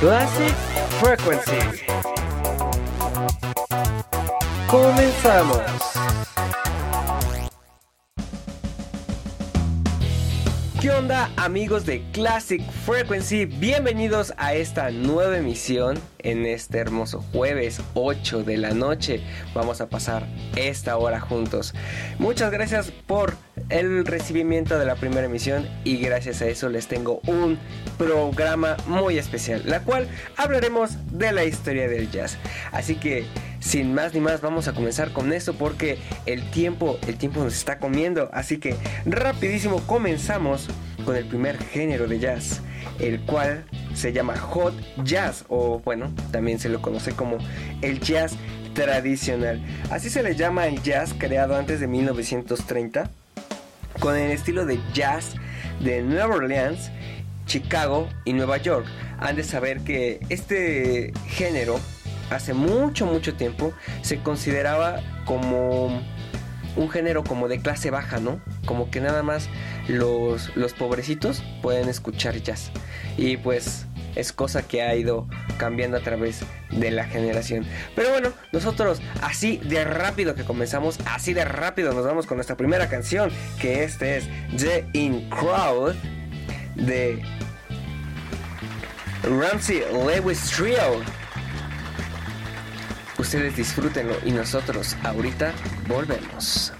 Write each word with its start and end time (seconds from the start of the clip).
Classic 0.00 0.54
Frequency. 1.00 1.84
Comenzamos. 4.68 5.89
¿Qué 11.20 11.26
onda 11.26 11.44
amigos 11.44 11.84
de 11.84 12.02
Classic 12.12 12.62
Frequency? 12.86 13.44
Bienvenidos 13.44 14.32
a 14.38 14.54
esta 14.54 14.90
nueva 14.90 15.36
emisión 15.36 15.98
en 16.20 16.46
este 16.46 16.78
hermoso 16.78 17.22
jueves 17.32 17.82
8 17.92 18.42
de 18.42 18.56
la 18.56 18.70
noche. 18.70 19.20
Vamos 19.52 19.82
a 19.82 19.90
pasar 19.90 20.26
esta 20.56 20.96
hora 20.96 21.20
juntos. 21.20 21.74
Muchas 22.18 22.50
gracias 22.50 22.90
por 23.06 23.34
el 23.68 24.06
recibimiento 24.06 24.78
de 24.78 24.86
la 24.86 24.94
primera 24.94 25.26
emisión 25.26 25.68
y 25.84 25.98
gracias 25.98 26.40
a 26.40 26.46
eso 26.46 26.70
les 26.70 26.86
tengo 26.86 27.20
un 27.26 27.58
programa 27.98 28.78
muy 28.86 29.18
especial, 29.18 29.62
la 29.66 29.80
cual 29.80 30.08
hablaremos 30.38 30.92
de 31.10 31.32
la 31.32 31.44
historia 31.44 31.86
del 31.86 32.10
jazz. 32.10 32.38
Así 32.72 32.94
que 32.94 33.26
sin 33.60 33.92
más 33.92 34.14
ni 34.14 34.20
más 34.20 34.40
vamos 34.40 34.68
a 34.68 34.72
comenzar 34.72 35.12
con 35.12 35.34
esto 35.34 35.52
porque 35.52 35.98
el 36.24 36.50
tiempo, 36.50 36.98
el 37.06 37.18
tiempo 37.18 37.44
nos 37.44 37.54
está 37.54 37.78
comiendo. 37.78 38.30
Así 38.32 38.56
que 38.56 38.74
rapidísimo 39.04 39.80
comenzamos 39.86 40.68
con 41.04 41.16
el 41.16 41.26
primer 41.26 41.58
género 41.58 42.06
de 42.06 42.18
jazz, 42.18 42.60
el 42.98 43.20
cual 43.20 43.64
se 43.94 44.12
llama 44.12 44.36
hot 44.36 44.74
jazz 45.04 45.44
o 45.48 45.80
bueno, 45.80 46.12
también 46.30 46.58
se 46.58 46.68
lo 46.68 46.80
conoce 46.80 47.12
como 47.12 47.38
el 47.82 48.00
jazz 48.00 48.34
tradicional. 48.74 49.60
Así 49.90 50.10
se 50.10 50.22
le 50.22 50.36
llama 50.36 50.66
el 50.66 50.82
jazz 50.82 51.14
creado 51.16 51.56
antes 51.56 51.80
de 51.80 51.86
1930 51.86 53.10
con 53.98 54.16
el 54.16 54.30
estilo 54.30 54.64
de 54.66 54.78
jazz 54.92 55.34
de 55.80 56.02
Nueva 56.02 56.36
Orleans, 56.36 56.90
Chicago 57.46 58.08
y 58.24 58.32
Nueva 58.32 58.56
York. 58.58 58.86
Han 59.18 59.36
de 59.36 59.44
saber 59.44 59.80
que 59.80 60.20
este 60.28 61.12
género 61.26 61.78
hace 62.30 62.54
mucho, 62.54 63.06
mucho 63.06 63.34
tiempo 63.34 63.72
se 64.02 64.18
consideraba 64.22 65.00
como 65.24 66.00
un 66.76 66.90
género 66.90 67.24
como 67.24 67.48
de 67.48 67.60
clase 67.60 67.90
baja, 67.90 68.18
¿no? 68.18 68.40
Como 68.66 68.90
que 68.90 69.00
nada 69.00 69.22
más 69.22 69.48
los, 69.88 70.54
los 70.56 70.72
pobrecitos 70.72 71.42
pueden 71.62 71.88
escuchar 71.88 72.36
jazz. 72.36 72.70
Y 73.16 73.36
pues 73.36 73.86
es 74.14 74.32
cosa 74.32 74.62
que 74.62 74.82
ha 74.82 74.94
ido 74.94 75.28
cambiando 75.58 75.96
a 75.96 76.00
través 76.00 76.40
de 76.70 76.90
la 76.90 77.04
generación. 77.04 77.64
Pero 77.94 78.10
bueno, 78.10 78.32
nosotros 78.52 79.00
así 79.22 79.58
de 79.58 79.84
rápido 79.84 80.34
que 80.34 80.44
comenzamos, 80.44 80.98
así 81.06 81.32
de 81.32 81.44
rápido 81.44 81.92
nos 81.92 82.04
vamos 82.04 82.26
con 82.26 82.36
nuestra 82.36 82.56
primera 82.56 82.88
canción, 82.88 83.30
que 83.60 83.84
este 83.84 84.16
es 84.16 84.28
The 84.56 84.86
In 84.92 85.28
Crowd 85.30 85.94
de 86.76 87.22
Ramsey 89.22 89.82
Lewis 89.92 90.40
Trio. 90.50 91.02
Ustedes 93.18 93.54
disfrútenlo 93.54 94.14
y 94.24 94.32
nosotros 94.32 94.96
ahorita 95.04 95.52
volvemos. 95.90 96.72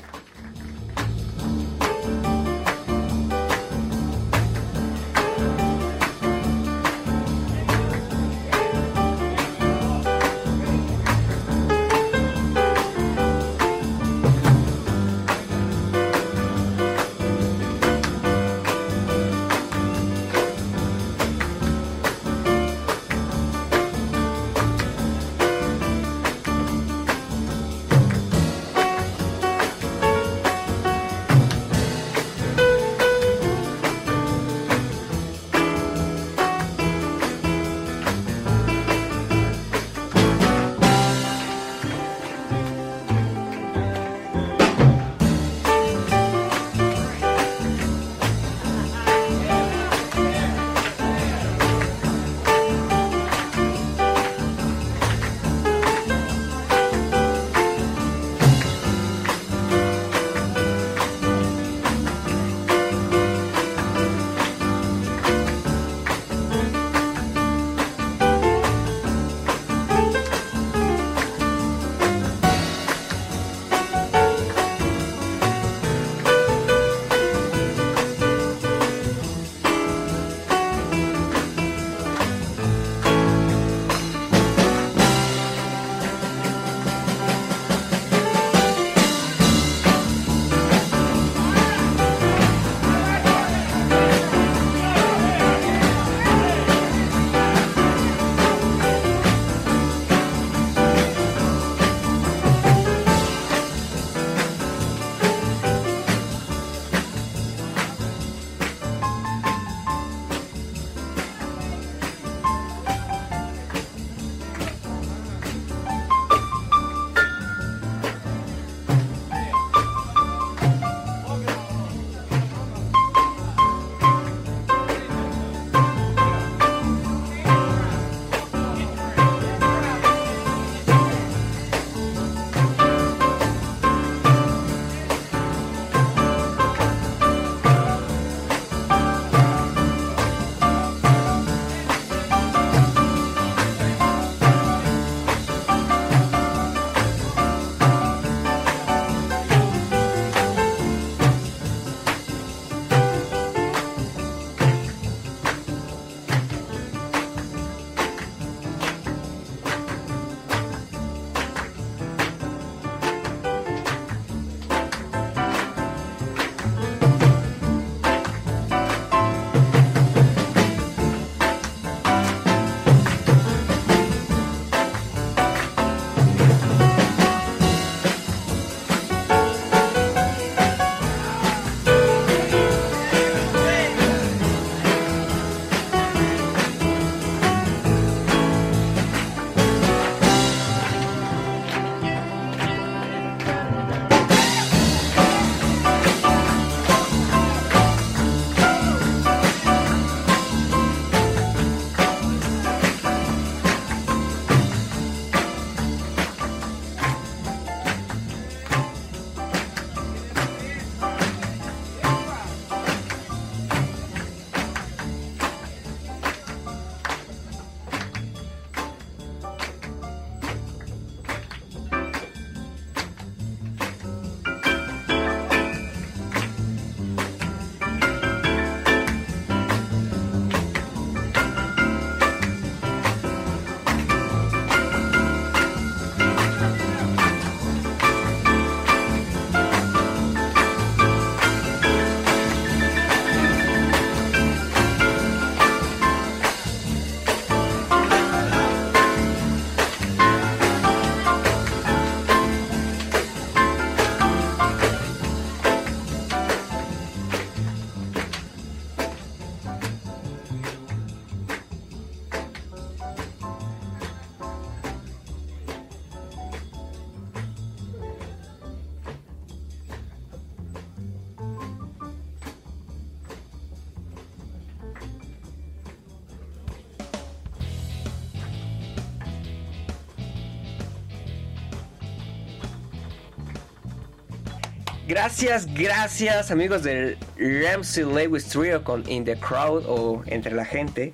Gracias, 285.10 285.66
gracias 285.74 286.52
amigos 286.52 286.84
del 286.84 287.18
Ramsey 287.36 288.04
Lewis 288.04 288.44
Trio 288.44 288.84
con 288.84 289.02
In 289.10 289.24
the 289.24 289.34
Crowd 289.34 289.84
o 289.88 290.22
Entre 290.26 290.54
la 290.54 290.64
Gente. 290.64 291.12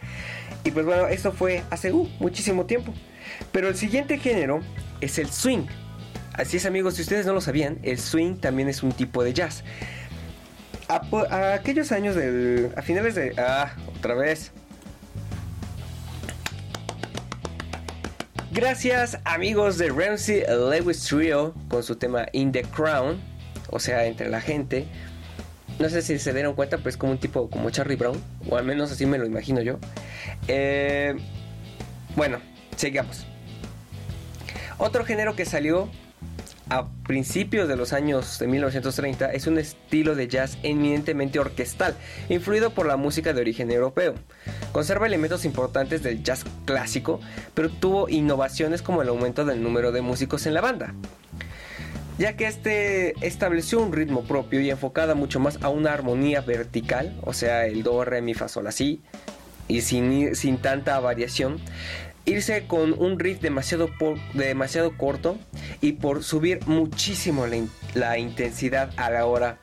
Y 0.64 0.70
pues 0.70 0.84
bueno, 0.84 1.08
eso 1.08 1.32
fue 1.32 1.62
hace 1.70 1.90
uh, 1.94 2.06
muchísimo 2.18 2.66
tiempo. 2.66 2.92
Pero 3.52 3.68
el 3.68 3.74
siguiente 3.74 4.18
género 4.18 4.60
es 5.00 5.18
el 5.18 5.30
swing. 5.30 5.64
Así 6.34 6.58
es 6.58 6.66
amigos, 6.66 6.96
si 6.96 7.02
ustedes 7.02 7.24
no 7.24 7.32
lo 7.32 7.40
sabían, 7.40 7.78
el 7.82 7.98
swing 7.98 8.36
también 8.36 8.68
es 8.68 8.82
un 8.82 8.92
tipo 8.92 9.24
de 9.24 9.32
jazz. 9.32 9.64
A, 10.88 11.54
aquellos 11.54 11.90
años 11.90 12.16
del... 12.16 12.74
a 12.76 12.82
finales 12.82 13.14
de... 13.14 13.32
Ah, 13.38 13.72
otra 13.96 14.12
vez. 14.14 14.52
Gracias 18.52 19.18
amigos 19.24 19.78
de 19.78 19.88
Ramsey 19.88 20.42
Lewis 20.46 21.02
Trio 21.02 21.54
con 21.70 21.82
su 21.82 21.96
tema 21.96 22.26
In 22.32 22.52
the 22.52 22.60
Crown, 22.62 23.18
o 23.70 23.78
sea, 23.78 24.06
entre 24.06 24.28
la 24.28 24.40
gente. 24.40 24.86
No 25.78 25.88
sé 25.88 26.00
si 26.02 26.18
se 26.18 26.32
dieron 26.32 26.54
cuenta, 26.54 26.78
pero 26.78 26.88
es 26.88 26.96
como 26.96 27.12
un 27.12 27.18
tipo 27.18 27.50
como 27.50 27.70
Charlie 27.70 27.96
Brown, 27.96 28.20
o 28.48 28.56
al 28.56 28.64
menos 28.64 28.90
así 28.92 29.04
me 29.06 29.18
lo 29.18 29.26
imagino 29.26 29.60
yo. 29.60 29.78
Eh, 30.48 31.14
bueno, 32.14 32.38
sigamos. 32.76 33.26
Otro 34.78 35.04
género 35.04 35.36
que 35.36 35.44
salió 35.44 35.88
a 36.68 36.88
principios 37.06 37.68
de 37.68 37.76
los 37.76 37.92
años 37.92 38.38
de 38.38 38.48
1930 38.48 39.32
es 39.32 39.46
un 39.46 39.58
estilo 39.58 40.14
de 40.14 40.26
jazz 40.26 40.58
eminentemente 40.62 41.38
orquestal, 41.38 41.94
influido 42.28 42.70
por 42.70 42.86
la 42.86 42.96
música 42.96 43.32
de 43.32 43.40
origen 43.40 43.70
europeo. 43.70 44.14
Conserva 44.72 45.06
elementos 45.06 45.44
importantes 45.44 46.02
del 46.02 46.22
jazz 46.22 46.44
clásico, 46.64 47.20
pero 47.54 47.70
tuvo 47.70 48.08
innovaciones 48.08 48.82
como 48.82 49.02
el 49.02 49.08
aumento 49.08 49.44
del 49.44 49.62
número 49.62 49.92
de 49.92 50.02
músicos 50.02 50.46
en 50.46 50.54
la 50.54 50.60
banda. 50.60 50.94
Ya 52.18 52.34
que 52.34 52.46
este 52.46 53.14
estableció 53.26 53.80
un 53.80 53.92
ritmo 53.92 54.24
propio 54.24 54.60
y 54.60 54.70
enfocada 54.70 55.14
mucho 55.14 55.38
más 55.38 55.58
a 55.62 55.68
una 55.68 55.92
armonía 55.92 56.40
vertical, 56.40 57.14
o 57.22 57.34
sea, 57.34 57.66
el 57.66 57.82
do, 57.82 58.04
re, 58.04 58.22
mi, 58.22 58.32
fa, 58.32 58.48
sol, 58.48 58.66
así, 58.66 59.02
y 59.68 59.82
sin, 59.82 60.34
sin 60.34 60.58
tanta 60.58 60.98
variación, 61.00 61.60
irse 62.26 62.66
con 62.66 62.92
un 62.98 63.18
riff 63.18 63.40
demasiado, 63.40 63.90
demasiado 64.34 64.96
corto 64.96 65.38
y 65.80 65.92
por 65.92 66.24
subir 66.24 66.60
muchísimo 66.66 67.46
la, 67.94 68.18
intensidad 68.18 68.90
a 68.96 69.10
la 69.10 69.26
hora 69.26 69.58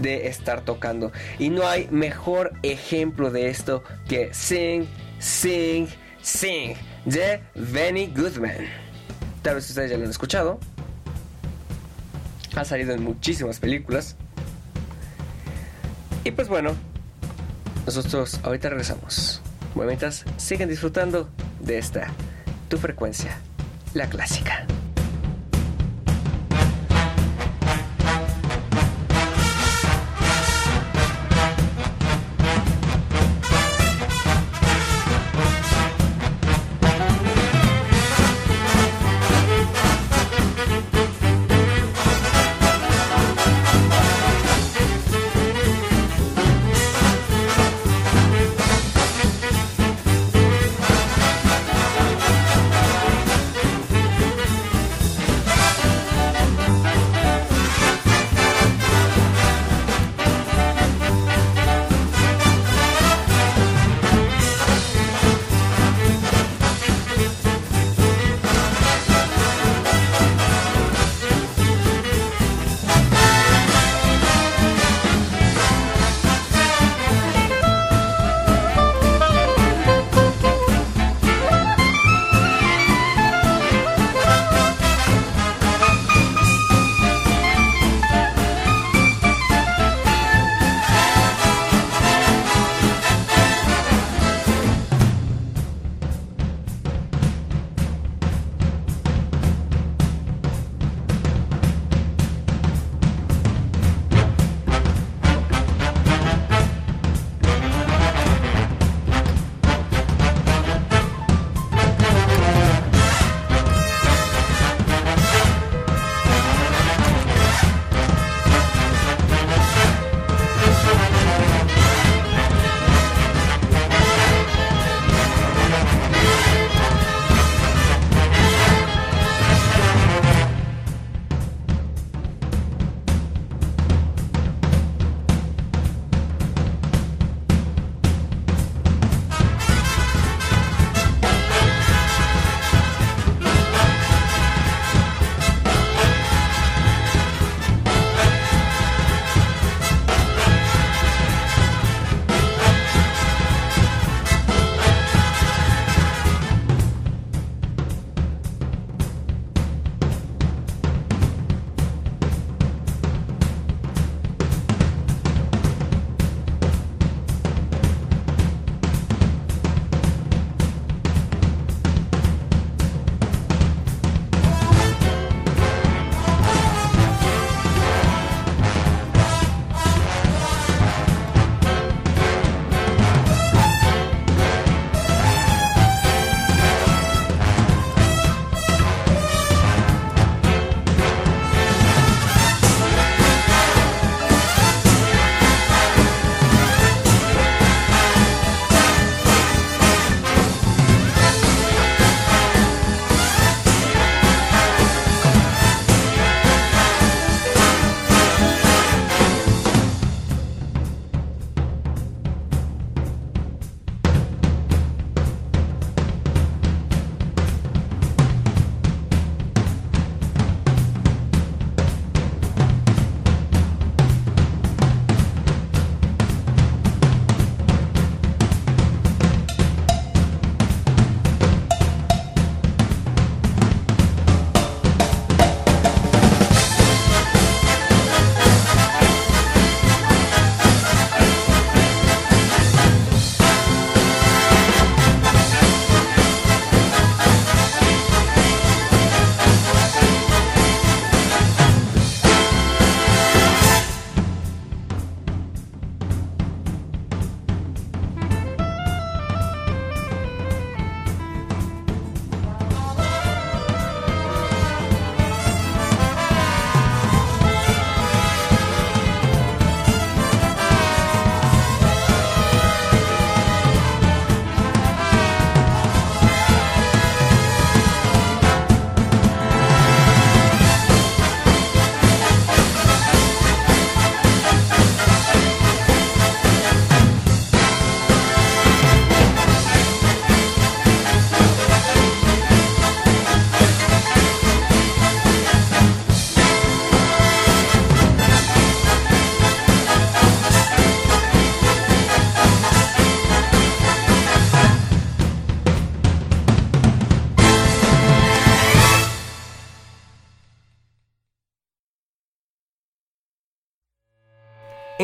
de 0.00 0.26
estar 0.26 0.64
tocando. 0.64 1.12
Y 1.38 1.50
no 1.50 1.66
hay 1.66 1.88
mejor 1.90 2.52
ejemplo 2.62 3.30
de 3.30 3.48
esto 3.48 3.84
que 4.08 4.32
Sing, 4.32 4.86
Sing, 5.18 5.86
Sing 6.22 6.74
de 7.04 7.42
Benny 7.54 8.06
Goodman. 8.06 8.68
Tal 9.42 9.56
vez 9.56 9.68
ustedes 9.68 9.90
ya 9.90 9.98
lo 9.98 10.04
han 10.04 10.10
escuchado. 10.10 10.60
Ha 12.56 12.64
salido 12.64 12.92
en 12.92 13.02
muchísimas 13.02 13.58
películas. 13.58 14.16
Y 16.24 16.30
pues 16.30 16.48
bueno, 16.48 16.74
nosotros 17.86 18.40
ahorita 18.42 18.68
regresamos. 18.68 19.42
Mientras 19.74 20.24
siguen 20.36 20.68
disfrutando 20.68 21.28
de 21.60 21.78
esta, 21.78 22.08
tu 22.68 22.78
frecuencia, 22.78 23.38
la 23.94 24.08
clásica. 24.08 24.66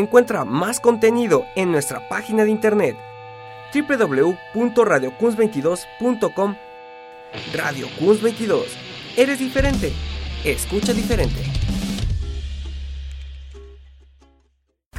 Encuentra 0.09 0.45
más 0.47 0.81
contenido 0.81 1.45
en 1.55 1.71
nuestra 1.71 2.09
página 2.09 2.45
de 2.45 2.50
internet 2.50 2.97
www.radiocuns22.com. 3.75 6.57
Radio 7.53 7.87
Cuns 7.99 8.23
22. 8.23 8.69
Eres 9.19 9.38
diferente. 9.38 9.93
Escucha 10.47 10.95
diferente. 10.95 11.43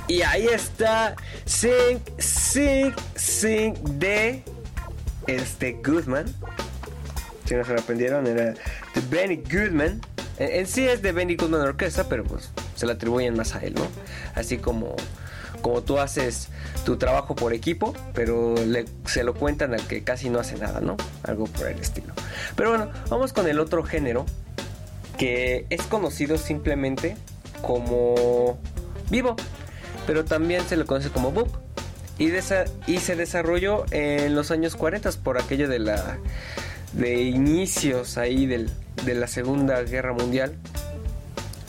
Y 0.08 0.22
ahí 0.22 0.46
está 0.46 1.16
Sing, 1.46 1.98
Sing, 2.20 2.94
Sing 3.16 3.74
de 3.98 4.44
este 5.26 5.72
Goodman. 5.84 6.28
Si 7.46 7.56
no 7.56 7.66
se 7.66 7.74
lo 7.74 7.80
aprendieron, 7.80 8.28
era 8.28 8.54
de 8.54 9.02
Benny 9.10 9.38
Goodman. 9.38 10.02
En, 10.38 10.68
sí 10.68 10.88
es 10.88 11.02
de 11.02 11.14
Benny 11.14 11.36
Goodman 11.36 11.62
Orquesta, 11.62 12.08
pero 12.08 12.24
pues 12.26 12.52
se 12.80 12.86
lo 12.86 12.94
atribuyen 12.94 13.36
más 13.36 13.56
a 13.56 13.60
él, 13.60 13.74
¿no? 13.74 13.86
Así 14.36 14.58
como, 14.58 14.96
como 15.62 15.82
tú 15.82 16.00
haces 16.00 16.48
tu 16.86 16.96
trabajo 16.96 17.36
por 17.36 17.54
equipo, 17.54 17.94
pero 18.14 18.56
se 19.04 19.26
lo 19.26 19.34
cuentan 19.34 19.74
al 19.74 19.86
que 19.86 20.06
casi 20.06 20.30
no 20.30 20.40
hace 20.40 20.58
nada, 20.58 20.80
¿no? 20.80 20.96
Algo 21.24 21.44
por 21.48 21.68
el 21.68 21.78
estilo. 21.78 22.14
Pero 22.56 22.70
bueno, 22.70 22.90
vamos 23.10 23.34
con 23.34 23.50
el 23.50 23.60
otro 23.60 23.84
género 23.84 24.26
que 25.18 25.66
es 25.70 25.82
conocido 25.82 26.38
simplemente 26.38 27.18
como 27.62 28.58
vivo, 29.10 29.36
pero 30.08 30.24
también 30.24 30.64
se 30.64 30.78
lo 30.78 30.86
conoce 30.86 31.10
como 31.10 31.34
boop. 31.34 31.50
Y, 32.18 32.32
y 32.88 33.00
se 33.00 33.16
desarrolló 33.18 33.84
en 33.92 34.36
los 34.36 34.52
años 34.52 34.78
40 34.78 35.12
por 35.22 35.38
aquello 35.38 35.68
de 35.68 35.80
la 35.80 36.18
de 36.94 37.24
inicios 37.24 38.18
ahí 38.18 38.46
del, 38.46 38.70
de 39.06 39.16
la 39.16 39.28
Segunda 39.28 39.82
Guerra 39.84 40.14
Mundial 40.14 40.56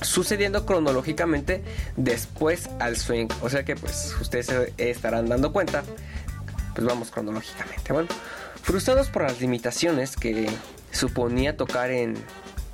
sucediendo 0.02 0.66
cronológicamente 0.66 1.62
después 1.96 2.68
al 2.78 2.96
swing. 2.96 3.28
O 3.42 3.48
sea 3.48 3.64
que 3.64 3.76
pues 3.76 4.14
ustedes 4.20 4.46
se 4.46 4.72
estarán 4.76 5.28
dando 5.28 5.52
cuenta. 5.52 5.82
Pues 6.74 6.86
vamos 6.86 7.10
cronológicamente. 7.10 7.92
Bueno, 7.92 8.08
frustrados 8.62 9.08
por 9.08 9.22
las 9.22 9.40
limitaciones 9.40 10.16
que 10.16 10.48
suponía 10.92 11.56
tocar 11.56 11.90
en, 11.90 12.14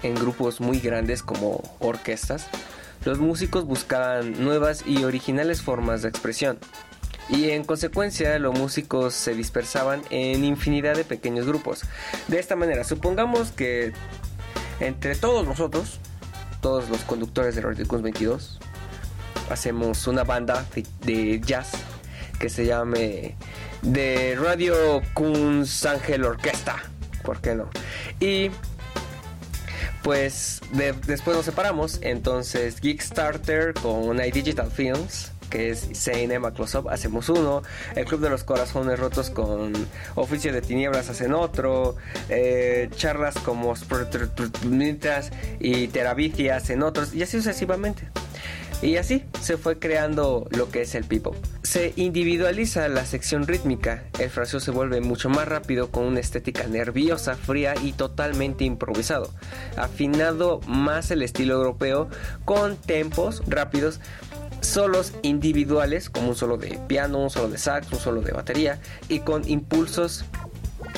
en 0.02 0.14
grupos 0.14 0.60
muy 0.60 0.80
grandes 0.80 1.22
como 1.22 1.62
orquestas, 1.78 2.46
los 3.04 3.18
músicos 3.18 3.64
buscaban 3.64 4.42
nuevas 4.44 4.84
y 4.86 5.04
originales 5.04 5.62
formas 5.62 6.02
de 6.02 6.08
expresión. 6.08 6.58
Y 7.28 7.50
en 7.50 7.64
consecuencia 7.64 8.38
los 8.38 8.56
músicos 8.56 9.14
se 9.14 9.34
dispersaban 9.34 10.02
en 10.10 10.44
infinidad 10.44 10.94
de 10.94 11.04
pequeños 11.04 11.46
grupos. 11.46 11.82
De 12.28 12.38
esta 12.38 12.54
manera, 12.54 12.84
supongamos 12.84 13.50
que 13.50 13.92
entre 14.78 15.16
todos 15.16 15.46
nosotros 15.46 15.98
todos 16.66 16.88
los 16.88 17.02
conductores 17.02 17.54
de 17.54 17.60
Radio 17.60 17.86
22. 17.86 18.58
Hacemos 19.50 20.08
una 20.08 20.24
banda 20.24 20.66
de, 21.04 21.38
jazz 21.38 21.70
que 22.40 22.48
se 22.48 22.66
llame 22.66 23.36
de 23.82 24.34
Radio 24.34 24.74
Kunz 25.14 25.86
Ángel 25.86 26.24
Orquesta. 26.24 26.82
¿Por 27.22 27.40
qué 27.40 27.54
no? 27.54 27.70
Y 28.18 28.50
pues 30.02 30.60
después 31.06 31.36
nos 31.36 31.44
separamos. 31.44 32.00
Entonces 32.02 32.80
Geekstarter 32.80 33.72
con 33.74 34.18
iDigital 34.18 34.68
Films 34.72 35.30
que 35.46 35.70
es 35.70 35.88
CNM 35.92 36.52
Close 36.52 36.80
hacemos 36.90 37.28
uno. 37.28 37.62
El 37.94 38.04
Club 38.04 38.20
de 38.20 38.30
los 38.30 38.44
Corazones 38.44 38.98
Rotos 38.98 39.30
con 39.30 39.72
Oficio 40.14 40.52
de 40.52 40.62
Tinieblas 40.62 41.08
hacen 41.08 41.32
otro. 41.34 41.96
Eh, 42.28 42.88
charlas 42.96 43.36
como 43.38 43.74
y 45.60 45.88
Terabici 45.88 46.48
hacen 46.48 46.82
otros. 46.82 47.14
Y 47.14 47.22
así 47.22 47.38
sucesivamente. 47.38 48.08
Y 48.82 48.96
así 48.98 49.24
se 49.40 49.56
fue 49.56 49.78
creando 49.78 50.46
lo 50.50 50.70
que 50.70 50.82
es 50.82 50.94
el 50.94 51.04
pipo. 51.04 51.34
Se 51.62 51.94
individualiza 51.96 52.88
la 52.88 53.06
sección 53.06 53.46
rítmica, 53.46 54.04
el 54.18 54.28
fraseo 54.28 54.60
se 54.60 54.70
vuelve 54.70 55.00
mucho 55.00 55.30
más 55.30 55.48
rápido 55.48 55.90
con 55.90 56.04
una 56.04 56.20
estética 56.20 56.66
nerviosa, 56.66 57.36
fría 57.36 57.74
y 57.82 57.92
totalmente 57.92 58.64
improvisado, 58.64 59.32
afinado 59.76 60.60
más 60.66 61.10
el 61.10 61.22
estilo 61.22 61.54
europeo 61.54 62.08
con 62.44 62.76
tempos 62.76 63.42
rápidos 63.46 64.00
solos 64.60 65.12
individuales, 65.22 66.10
como 66.10 66.28
un 66.28 66.36
solo 66.36 66.56
de 66.56 66.78
piano, 66.86 67.18
un 67.18 67.30
solo 67.30 67.48
de 67.48 67.58
sax, 67.58 67.92
un 67.92 67.98
solo 67.98 68.20
de 68.20 68.32
batería, 68.32 68.80
y 69.08 69.20
con 69.20 69.48
impulsos 69.48 70.24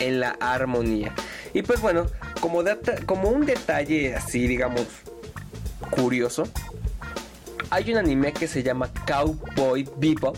en 0.01 0.21
la 0.21 0.31
armonía. 0.41 1.15
Y 1.55 1.63
pues 1.63 1.81
bueno, 1.81 2.07
como, 2.41 2.63
como 3.07 3.29
un 3.29 3.47
detalle 3.47 4.15
así, 4.15 4.47
digamos, 4.47 4.87
curioso, 5.91 6.45
hay 7.71 7.93
un 7.93 7.99
anime 7.99 8.33
que 8.33 8.49
se 8.49 8.63
llama 8.63 8.91
Cowboy 9.07 9.89
Bebop. 9.97 10.37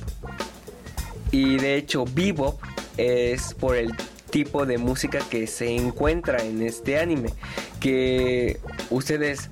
Y 1.31 1.59
de 1.59 1.77
hecho, 1.77 2.05
Bebop 2.05 2.61
es 2.97 3.55
por 3.55 3.77
el 3.77 3.93
tipo 4.31 4.67
de 4.67 4.79
música 4.79 5.21
que 5.31 5.47
se 5.47 5.75
encuentra 5.75 6.43
en 6.43 6.63
este 6.63 6.99
anime. 6.99 7.33
Que 7.79 8.59
ustedes 8.91 9.51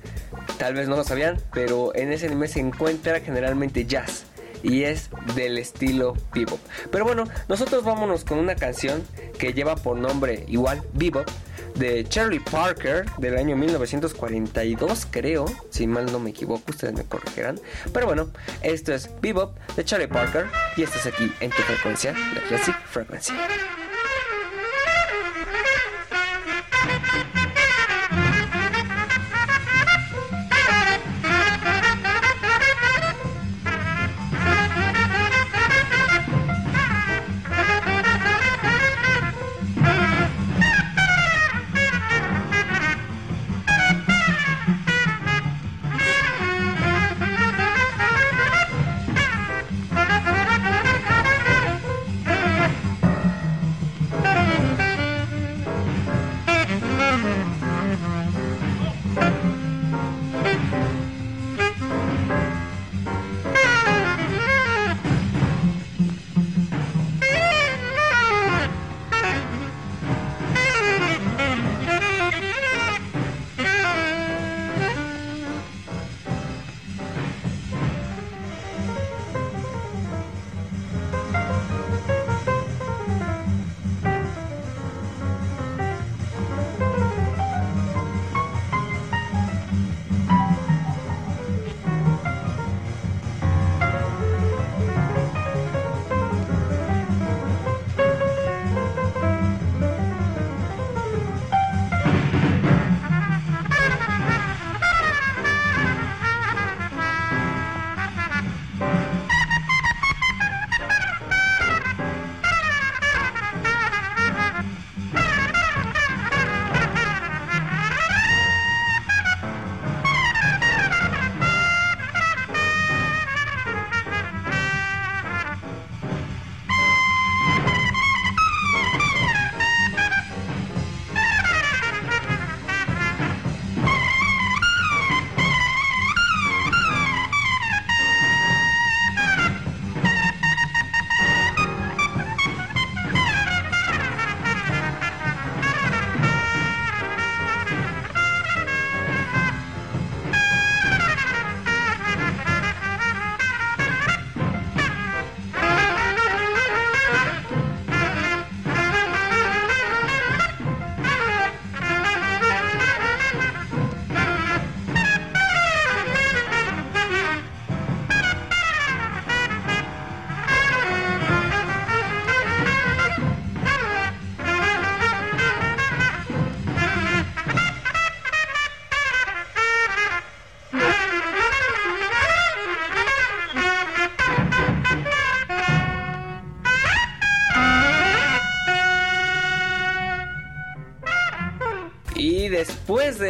Tal 0.59 0.73
vez 0.73 0.89
no 0.89 0.97
lo 0.97 1.03
sabían, 1.05 1.37
pero 1.53 1.95
en 1.95 2.11
ese 2.11 2.27
anime 2.27 2.49
se 2.49 2.59
encuentra 2.59 3.21
generalmente 3.21 3.85
jazz 3.85 4.25
y 4.61 4.83
es 4.83 5.09
del 5.35 5.57
estilo 5.57 6.15
bebop. 6.33 6.59
Pero 6.91 7.05
bueno, 7.05 7.23
nosotros 7.47 7.85
vámonos 7.85 8.25
con 8.25 8.39
una 8.39 8.55
canción 8.55 9.01
que 9.37 9.53
lleva 9.53 9.77
por 9.77 9.97
nombre 9.97 10.43
igual 10.49 10.83
bebop 10.93 11.27
de 11.75 12.03
Charlie 12.03 12.41
Parker 12.41 13.05
del 13.19 13.37
año 13.37 13.55
1942, 13.55 15.07
creo, 15.09 15.45
si 15.69 15.87
mal 15.87 16.11
no 16.11 16.19
me 16.19 16.31
equivoco, 16.31 16.63
ustedes 16.67 16.93
me 16.93 17.05
corregirán. 17.05 17.57
Pero 17.93 18.05
bueno, 18.05 18.29
esto 18.61 18.93
es 18.93 19.09
Bebop 19.21 19.57
de 19.77 19.85
Charlie 19.85 20.07
Parker 20.07 20.47
y 20.75 20.83
esto 20.83 20.97
es 20.97 21.05
aquí 21.05 21.31
en 21.39 21.51
tu 21.51 21.61
frecuencia, 21.61 22.11
la 22.11 22.41
Classic 22.49 22.75
Frequency. 22.85 23.33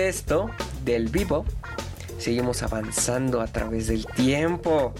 Esto, 0.10 0.50
del 0.84 1.08
vivo, 1.08 1.46
seguimos 2.18 2.64
avanzando 2.64 3.42
a 3.42 3.48
través 3.48 3.88
del 3.88 4.08
tiempo, 4.08 4.94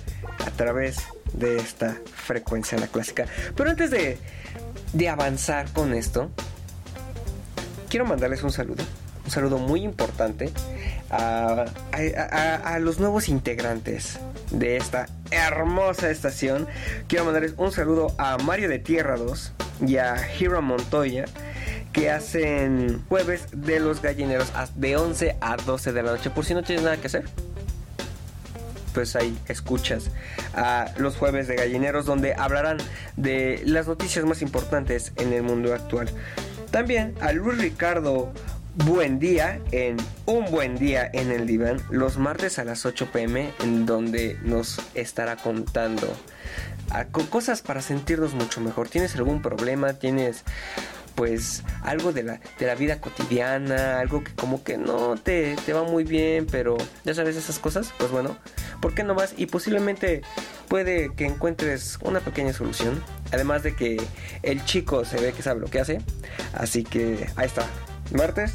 a 0.46 0.52
través 0.52 1.00
de 1.34 1.58
esta 1.58 1.98
frecuencia 2.06 2.78
la 2.78 2.88
clásica. 2.88 3.26
Pero 3.56 3.72
antes 3.72 3.90
de, 3.90 4.20
de 4.94 5.10
avanzar 5.10 5.72
con 5.74 5.94
esto, 5.94 6.30
quiero 7.90 8.06
mandarles 8.06 8.44
un 8.44 8.52
saludo, 8.52 8.84
un 9.26 9.32
saludo 9.32 9.58
muy 9.58 9.82
importante 9.82 10.52
a, 11.10 11.66
a, 11.92 12.80
los 12.80 13.00
nuevos 13.00 13.30
integrantes 13.30 14.20
de 14.52 14.78
esta 14.78 15.08
hermosa 15.32 16.12
estación. 16.12 16.68
Quiero 17.08 17.26
mandarles 17.26 17.56
un 17.58 17.72
saludo 17.72 18.14
a 18.20 18.38
Mario 18.38 18.70
de 18.70 18.78
Tierra 18.78 19.18
2 19.18 19.54
y 19.88 19.98
a 19.98 20.16
Hiro 20.40 20.62
Montoya 20.62 21.26
que 21.94 22.12
hacen 22.12 23.04
jueves 23.10 23.48
de 23.52 23.80
los 23.80 24.02
gallineros 24.02 24.52
de 24.76 24.98
11 24.98 25.38
a 25.42 25.58
12 25.58 25.92
de 25.92 26.04
la 26.04 26.12
noche. 26.12 26.30
Por 26.30 26.46
si 26.46 26.54
no 26.54 26.64
tienes 26.64 26.84
nada 26.84 26.98
que 26.98 27.08
hacer, 27.08 27.26
pues 28.94 29.16
ahí 29.16 29.38
escuchas 29.48 30.12
a 30.54 30.92
los 30.98 31.16
jueves 31.16 31.48
de 31.48 31.56
gallineros 31.56 32.06
donde 32.06 32.34
hablarán 32.34 32.78
de 33.16 33.62
las 33.66 33.88
noticias 33.88 34.26
más 34.26 34.42
importantes 34.42 35.14
en 35.16 35.34
el 35.34 35.44
mundo 35.44 35.74
actual. 35.74 36.10
También 36.72 37.16
a 37.22 37.32
Luis 37.32 37.58
Ricardo 37.58 38.32
Buen 38.86 39.20
Día 39.20 39.60
en 39.72 39.98
Un 40.26 40.46
Buen 40.52 40.78
Día 40.78 41.10
en 41.12 41.32
el 41.32 41.48
Diván 41.48 41.82
los 41.90 42.18
martes 42.18 42.60
a 42.60 42.64
las 42.64 42.86
8 42.86 43.10
pm 43.12 43.52
en 43.64 43.86
donde 43.86 44.38
nos 44.44 44.80
estará 44.94 45.36
contando 45.36 46.08
cosas 47.30 47.62
para 47.62 47.82
sentirnos 47.82 48.34
mucho 48.34 48.62
mejor. 48.62 48.90
¿Tienes 48.90 49.16
algún 49.16 49.42
problema? 49.42 49.94
¿Tienes 49.94 50.44
pues 51.20 51.64
algo 51.82 52.14
de 52.14 52.24
la, 52.24 52.40
de 52.58 52.66
la 52.66 52.76
vida 52.76 53.02
cotidiana, 53.02 54.00
algo 54.00 54.24
que 54.24 54.32
como 54.36 54.64
que 54.64 54.78
no 54.78 55.18
te, 55.18 55.58
te 55.66 55.74
va 55.74 55.84
muy 55.84 56.06
bien, 56.06 56.48
pero 56.50 56.78
ya 57.04 57.14
sabes 57.14 57.36
esas 57.36 57.60
cosas, 57.60 57.94
pues 57.98 58.10
bueno, 58.10 58.38
¿por 58.80 58.94
qué 58.94 59.04
no 59.04 59.16
vas? 59.16 59.34
Y 59.36 59.48
posiblemente 59.48 60.22
puede 60.70 61.14
que 61.14 61.26
encuentres 61.26 62.00
una 62.04 62.22
pequeña 62.22 62.54
solución. 62.54 63.04
Además 63.34 63.64
de 63.64 63.76
que 63.76 64.02
el 64.44 64.64
chico 64.64 65.04
se 65.04 65.20
ve 65.20 65.34
que 65.34 65.42
sabe 65.44 65.60
lo 65.60 65.68
que 65.68 65.82
hace. 65.82 66.00
Así 66.54 66.86
que 66.86 67.28
ahí 67.36 67.48
está. 67.48 67.68
Martes, 68.14 68.54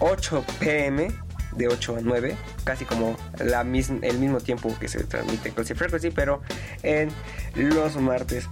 8 0.00 0.44
pm, 0.58 1.06
de 1.52 1.68
8 1.68 1.98
a 1.98 2.00
9, 2.00 2.36
casi 2.64 2.84
como 2.84 3.16
la 3.38 3.60
el 3.60 4.18
mismo 4.18 4.40
tiempo 4.40 4.76
que 4.80 4.88
se 4.88 5.04
transmite 5.04 5.52
con 5.52 5.64
Frequency, 5.64 6.10
pero 6.10 6.42
en 6.82 7.10
los 7.54 7.94
martes. 7.94 8.48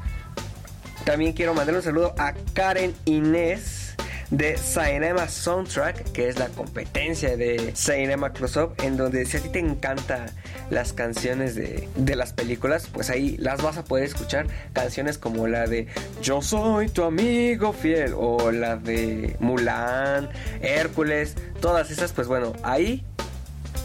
También 1.04 1.32
quiero 1.32 1.54
mandar 1.54 1.74
un 1.74 1.82
saludo 1.82 2.14
a 2.18 2.34
Karen 2.54 2.94
Inés 3.04 3.88
de 4.30 4.58
Cinema 4.58 5.26
Soundtrack, 5.26 6.12
que 6.12 6.28
es 6.28 6.38
la 6.38 6.48
competencia 6.48 7.36
de 7.36 7.72
Cinema 7.74 8.32
Close-Up, 8.32 8.74
en 8.82 8.96
donde 8.96 9.24
si 9.24 9.38
a 9.38 9.40
ti 9.40 9.48
te 9.48 9.58
encantan 9.58 10.26
las 10.70 10.92
canciones 10.92 11.54
de, 11.54 11.88
de, 11.96 12.16
las 12.16 12.34
películas, 12.34 12.88
pues 12.92 13.08
ahí 13.08 13.36
las 13.38 13.62
vas 13.62 13.78
a 13.78 13.84
poder 13.84 14.04
escuchar. 14.04 14.46
Canciones 14.74 15.16
como 15.16 15.46
la 15.46 15.66
de 15.66 15.86
Yo 16.22 16.42
soy 16.42 16.88
tu 16.90 17.04
amigo 17.04 17.72
fiel, 17.72 18.12
o 18.14 18.50
la 18.50 18.76
de 18.76 19.36
Mulan, 19.40 20.28
Hércules, 20.60 21.34
todas 21.60 21.90
esas, 21.90 22.12
pues 22.12 22.28
bueno, 22.28 22.52
ahí 22.62 23.04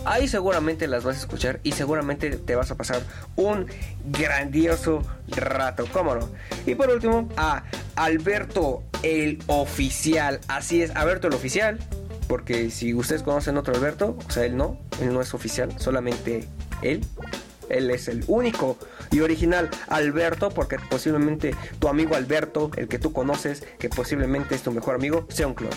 Ahí 0.06 0.28
seguramente 0.28 0.88
las 0.88 1.04
vas 1.04 1.16
a 1.16 1.20
escuchar 1.20 1.60
y 1.64 1.72
seguramente 1.72 2.30
te 2.32 2.56
vas 2.56 2.72
a 2.72 2.76
pasar 2.76 3.02
un 3.36 3.68
grandioso 4.06 5.02
rato, 5.30 5.86
cómo 5.92 6.16
no. 6.16 6.30
Y 6.66 6.76
por 6.76 6.90
último, 6.90 7.30
a 7.38 7.64
Alberto 7.96 8.84
el 9.02 9.42
oficial. 9.48 10.42
Así 10.48 10.82
es, 10.82 10.92
Alberto 10.92 11.28
el 11.28 11.34
oficial. 11.34 11.80
Porque 12.28 12.70
si 12.70 12.94
ustedes 12.94 13.22
conocen 13.22 13.58
otro 13.58 13.76
Alberto, 13.76 14.18
o 14.28 14.32
sea, 14.32 14.46
él 14.46 14.58
no, 14.58 14.80
él 15.02 15.14
no 15.14 15.22
es 15.22 15.34
oficial, 15.34 15.74
solamente 15.80 16.48
él. 16.82 17.06
Él 17.70 17.90
es 17.92 18.08
el 18.08 18.24
único 18.28 18.78
y 19.12 19.22
original 19.22 19.70
Alberto, 19.88 20.50
porque 20.50 20.78
posiblemente 20.90 21.56
tu 21.80 21.88
amigo 21.88 22.16
Alberto, 22.16 22.72
el 22.76 22.88
que 22.88 23.00
tú 23.00 23.14
conoces, 23.14 23.64
que 23.80 23.90
posiblemente 23.90 24.56
es 24.56 24.64
tu 24.64 24.72
mejor 24.72 24.96
amigo, 24.96 25.26
sea 25.30 25.48
un 25.48 25.54
clon. 25.54 25.72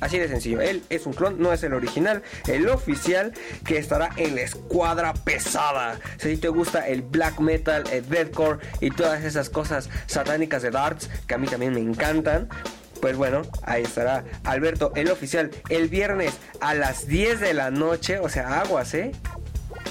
Así 0.00 0.18
de 0.18 0.28
sencillo. 0.28 0.60
Él 0.60 0.82
es 0.90 1.06
un 1.06 1.12
clon, 1.12 1.40
no 1.40 1.52
es 1.52 1.62
el 1.62 1.74
original. 1.74 2.22
El 2.46 2.68
oficial 2.68 3.32
que 3.64 3.78
estará 3.78 4.10
en 4.16 4.34
la 4.34 4.42
escuadra 4.42 5.14
pesada. 5.14 5.98
Si 6.18 6.36
te 6.36 6.48
gusta 6.48 6.86
el 6.86 7.02
black 7.02 7.40
metal, 7.40 7.84
el 7.92 8.08
deathcore 8.08 8.58
y 8.80 8.90
todas 8.90 9.24
esas 9.24 9.50
cosas 9.50 9.88
satánicas 10.06 10.62
de 10.62 10.70
darts 10.70 11.08
que 11.26 11.34
a 11.34 11.38
mí 11.38 11.46
también 11.46 11.72
me 11.74 11.80
encantan. 11.80 12.48
Pues 13.00 13.16
bueno, 13.16 13.42
ahí 13.62 13.82
estará 13.82 14.24
Alberto, 14.44 14.92
el 14.94 15.10
oficial, 15.10 15.50
el 15.68 15.88
viernes 15.88 16.34
a 16.60 16.74
las 16.74 17.06
10 17.06 17.40
de 17.40 17.54
la 17.54 17.70
noche. 17.70 18.18
O 18.18 18.28
sea, 18.28 18.60
aguas, 18.60 18.94
¿eh? 18.94 19.12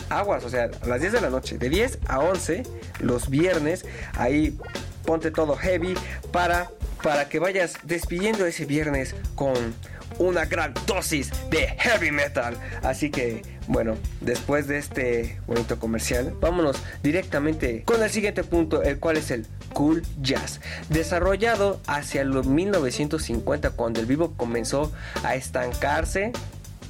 Aguas, 0.09 0.43
o 0.43 0.49
sea, 0.49 0.69
a 0.81 0.87
las 0.87 1.01
10 1.01 1.13
de 1.13 1.21
la 1.21 1.29
noche. 1.29 1.57
De 1.57 1.69
10 1.69 1.99
a 2.07 2.19
11 2.19 2.63
los 2.99 3.29
viernes. 3.29 3.85
Ahí 4.17 4.57
ponte 5.05 5.31
todo 5.31 5.55
heavy 5.55 5.93
para, 6.31 6.69
para 7.03 7.29
que 7.29 7.39
vayas 7.39 7.75
despidiendo 7.83 8.45
ese 8.45 8.65
viernes 8.65 9.15
con 9.35 9.75
una 10.19 10.45
gran 10.45 10.73
dosis 10.85 11.31
de 11.49 11.67
heavy 11.79 12.11
metal. 12.11 12.57
Así 12.83 13.09
que, 13.09 13.41
bueno, 13.67 13.95
después 14.21 14.67
de 14.67 14.77
este 14.77 15.39
bonito 15.47 15.79
comercial, 15.79 16.33
vámonos 16.39 16.77
directamente 17.03 17.83
con 17.83 18.01
el 18.01 18.09
siguiente 18.09 18.43
punto, 18.43 18.83
el 18.83 18.99
cual 18.99 19.17
es 19.17 19.31
el 19.31 19.45
cool 19.73 20.03
jazz. 20.21 20.61
Desarrollado 20.89 21.81
hacia 21.87 22.23
los 22.23 22.47
1950, 22.47 23.71
cuando 23.71 23.99
el 23.99 24.05
vivo 24.05 24.33
comenzó 24.35 24.91
a 25.23 25.35
estancarse, 25.35 26.31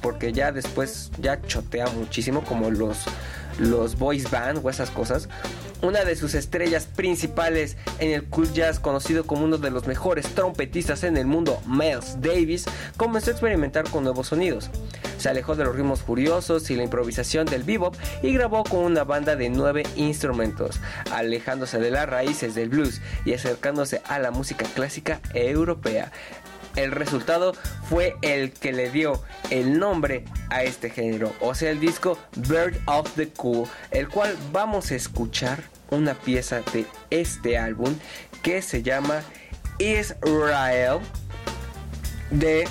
porque 0.00 0.32
ya 0.32 0.52
después 0.52 1.10
ya 1.20 1.40
chotea 1.42 1.86
muchísimo, 1.88 2.44
como 2.44 2.70
los 2.70 3.06
los 3.58 3.98
boys 3.98 4.30
band 4.30 4.60
o 4.62 4.70
esas 4.70 4.90
cosas. 4.90 5.28
Una 5.82 6.04
de 6.04 6.16
sus 6.16 6.34
estrellas 6.34 6.86
principales 6.86 7.76
en 7.98 8.10
el 8.10 8.24
cool 8.24 8.50
jazz, 8.52 8.80
conocido 8.80 9.26
como 9.26 9.44
uno 9.44 9.58
de 9.58 9.70
los 9.70 9.86
mejores 9.86 10.26
trompetistas 10.34 11.04
en 11.04 11.16
el 11.16 11.26
mundo, 11.26 11.60
Miles 11.66 12.20
Davis, 12.20 12.64
comenzó 12.96 13.30
a 13.30 13.32
experimentar 13.34 13.88
con 13.90 14.02
nuevos 14.02 14.28
sonidos. 14.28 14.70
Se 15.18 15.28
alejó 15.28 15.54
de 15.54 15.64
los 15.64 15.76
ritmos 15.76 16.00
furiosos 16.00 16.70
y 16.70 16.76
la 16.76 16.84
improvisación 16.84 17.46
del 17.46 17.62
bebop 17.62 17.94
y 18.22 18.32
grabó 18.32 18.64
con 18.64 18.80
una 18.80 19.04
banda 19.04 19.36
de 19.36 19.50
nueve 19.50 19.84
instrumentos, 19.96 20.80
alejándose 21.12 21.78
de 21.78 21.90
las 21.90 22.08
raíces 22.08 22.54
del 22.54 22.70
blues 22.70 23.00
y 23.24 23.34
acercándose 23.34 24.00
a 24.06 24.18
la 24.18 24.30
música 24.30 24.66
clásica 24.74 25.20
europea. 25.34 26.10
El 26.76 26.92
resultado 26.92 27.54
fue 27.88 28.16
el 28.22 28.52
que 28.52 28.72
le 28.72 28.90
dio 28.90 29.22
el 29.50 29.78
nombre 29.78 30.24
a 30.50 30.62
este 30.62 30.90
género, 30.90 31.32
o 31.40 31.54
sea, 31.54 31.70
el 31.70 31.80
disco 31.80 32.18
Bird 32.36 32.76
of 32.86 33.10
the 33.16 33.28
Cool, 33.30 33.66
el 33.90 34.08
cual 34.08 34.36
vamos 34.52 34.90
a 34.90 34.94
escuchar 34.94 35.62
una 35.90 36.14
pieza 36.14 36.60
de 36.72 36.86
este 37.10 37.58
álbum 37.58 37.94
que 38.42 38.60
se 38.62 38.82
llama 38.82 39.22
Israel 39.78 40.98
de 42.30 42.68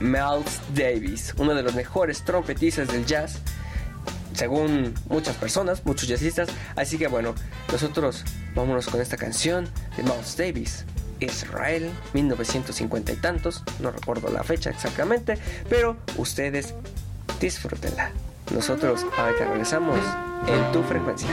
Miles 0.00 0.60
Davis, 0.74 1.34
uno 1.38 1.54
de 1.54 1.62
los 1.62 1.74
mejores 1.74 2.24
trompetistas 2.24 2.88
del 2.88 3.06
jazz 3.06 3.40
según 4.38 4.94
muchas 5.08 5.34
personas, 5.34 5.84
muchos 5.84 6.08
jazzistas. 6.08 6.48
Así 6.76 6.96
que 6.96 7.08
bueno, 7.08 7.34
nosotros 7.72 8.24
vámonos 8.54 8.86
con 8.86 9.00
esta 9.00 9.16
canción 9.16 9.68
de 9.96 10.04
Miles 10.04 10.36
Davis. 10.36 10.84
Israel, 11.20 11.90
1950 12.14 13.12
y 13.12 13.16
tantos, 13.16 13.64
no 13.80 13.90
recuerdo 13.90 14.30
la 14.30 14.42
fecha 14.42 14.70
exactamente, 14.70 15.38
pero 15.68 15.96
ustedes 16.16 16.74
disfrútenla. 17.40 18.12
Nosotros 18.54 19.04
ahorita 19.16 19.46
regresamos 19.46 19.98
en 20.46 20.72
tu 20.72 20.82
frecuencia. 20.82 21.28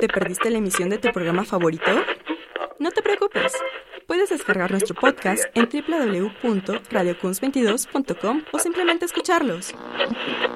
¿Te 0.00 0.08
perdiste 0.08 0.50
la 0.50 0.58
emisión 0.58 0.88
de 0.88 0.96
tu 0.96 1.12
programa 1.12 1.44
favorito? 1.44 1.90
No 2.78 2.90
te 2.90 3.02
preocupes. 3.02 3.52
Puedes 4.06 4.30
descargar 4.30 4.70
nuestro 4.70 4.94
podcast 4.94 5.44
en 5.54 5.68
www.radiocuns22.com 5.68 8.44
o 8.50 8.58
simplemente 8.58 9.04
escucharlos. 9.04 9.74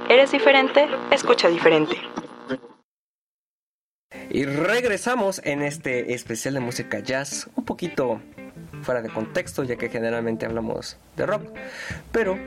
¿Eres 0.09 0.33
diferente? 0.33 0.88
Escucha 1.11 1.50
diferente. 1.50 1.98
Y 4.30 4.46
regresamos 4.46 5.42
en 5.44 5.61
este 5.61 6.14
especial 6.14 6.54
de 6.54 6.61
música 6.61 7.00
jazz, 7.00 7.50
un 7.54 7.66
poquito 7.66 8.22
fuera 8.80 9.02
de 9.02 9.11
contexto, 9.11 9.62
ya 9.62 9.76
que 9.76 9.90
generalmente 9.90 10.46
hablamos 10.46 10.96
de 11.16 11.26
rock, 11.26 11.42
pero 12.12 12.38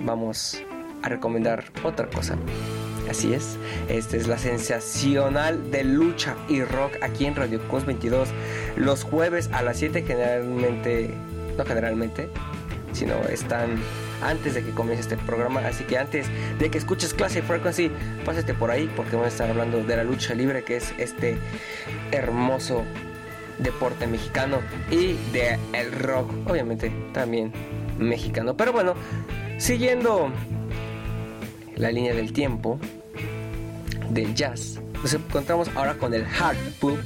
vamos 0.00 0.62
a 1.02 1.10
recomendar 1.10 1.64
otra 1.84 2.08
cosa. 2.08 2.38
Así 3.08 3.32
es, 3.32 3.56
esta 3.88 4.16
es 4.16 4.26
la 4.26 4.36
sensacional 4.36 5.70
de 5.70 5.82
lucha 5.84 6.36
y 6.48 6.62
rock 6.62 6.92
aquí 7.00 7.24
en 7.24 7.34
Radio 7.34 7.60
Cos 7.68 7.86
22, 7.86 8.28
los 8.76 9.02
jueves 9.02 9.48
a 9.52 9.62
las 9.62 9.78
7 9.78 10.02
generalmente, 10.02 11.14
no 11.56 11.64
generalmente, 11.64 12.28
sino 12.92 13.14
están 13.28 13.76
antes 14.22 14.54
de 14.54 14.62
que 14.62 14.72
comience 14.72 15.02
este 15.02 15.16
programa. 15.16 15.60
Así 15.60 15.84
que 15.84 15.96
antes 15.96 16.26
de 16.58 16.70
que 16.70 16.78
escuches 16.78 17.14
Classic 17.14 17.42
Frequency, 17.44 17.90
pásate 18.24 18.54
por 18.54 18.70
ahí 18.70 18.90
porque 18.94 19.12
vamos 19.12 19.26
a 19.26 19.28
estar 19.28 19.48
hablando 19.48 19.82
de 19.82 19.96
la 19.96 20.04
lucha 20.04 20.34
libre, 20.34 20.64
que 20.64 20.76
es 20.76 20.92
este 20.98 21.38
hermoso 22.10 22.84
deporte 23.58 24.06
mexicano 24.06 24.58
y 24.90 25.14
de 25.32 25.58
el 25.72 25.92
rock, 25.92 26.30
obviamente 26.46 26.92
también 27.12 27.52
mexicano. 27.98 28.56
Pero 28.56 28.72
bueno, 28.72 28.94
siguiendo 29.58 30.30
la 31.76 31.90
línea 31.90 32.14
del 32.14 32.32
tiempo 32.32 32.78
del 34.10 34.34
jazz. 34.34 34.80
Nos 35.02 35.14
encontramos 35.14 35.68
ahora 35.76 35.94
con 35.94 36.12
el 36.12 36.24
hard 36.24 36.56
bop, 36.80 36.98